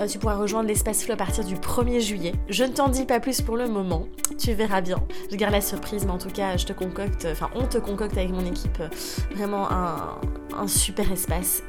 euh, 0.00 0.06
tu 0.06 0.18
pourras 0.18 0.36
rejoindre 0.36 0.68
l'espace 0.68 1.02
flow 1.02 1.14
à 1.14 1.16
partir 1.16 1.44
du 1.44 1.56
1er 1.56 2.00
juillet. 2.00 2.32
Je 2.48 2.64
ne 2.64 2.72
t'en 2.72 2.88
dis 2.88 3.06
pas 3.06 3.20
plus 3.20 3.40
pour 3.40 3.56
le 3.56 3.68
moment, 3.68 4.06
tu 4.38 4.52
verras 4.52 4.82
bien. 4.82 5.02
Je 5.30 5.36
garde 5.36 5.52
la 5.52 5.60
surprise, 5.60 6.04
mais 6.04 6.12
en 6.12 6.18
tout 6.18 6.30
cas, 6.30 6.56
je 6.56 6.66
te 6.66 6.72
concocte, 6.72 7.26
enfin 7.30 7.50
on 7.54 7.66
te 7.66 7.78
concocte 7.78 8.16
avec 8.16 8.30
mon 8.30 8.44
équipe 8.44 8.78
euh, 8.80 8.88
vraiment 9.34 9.70
un, 9.70 10.18
super 10.66 11.10
espace. 11.10 11.62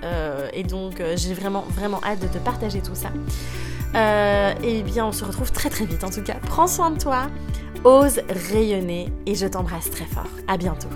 et 0.54 0.64
donc 0.64 1.02
j'ai 1.16 1.34
vraiment, 1.34 1.62
vraiment 1.70 2.02
hâte 2.04 2.20
de 2.20 2.28
te 2.28 2.38
partager 2.38 2.82
tout 2.82 2.94
ça. 2.94 3.10
Et 3.94 4.84
bien 4.84 5.06
on 5.06 5.12
se 5.12 5.26
retrouve 5.26 5.52
très 5.52 5.70
très 5.70 5.86
vite 5.86 6.04
en 6.04 6.10
tout 6.10 6.24
cas. 6.24 6.36
Prends 6.48 6.68
soin 6.68 6.92
de 6.92 7.00
toi 7.00 7.28
ose 7.84 8.22
rayonner 8.52 9.12
et 9.26 9.36
je 9.36 9.48
t'embrasse 9.48 9.90
très 9.90 10.06
fort. 10.06 10.30
À 10.48 10.58
bientôt. 10.58 10.90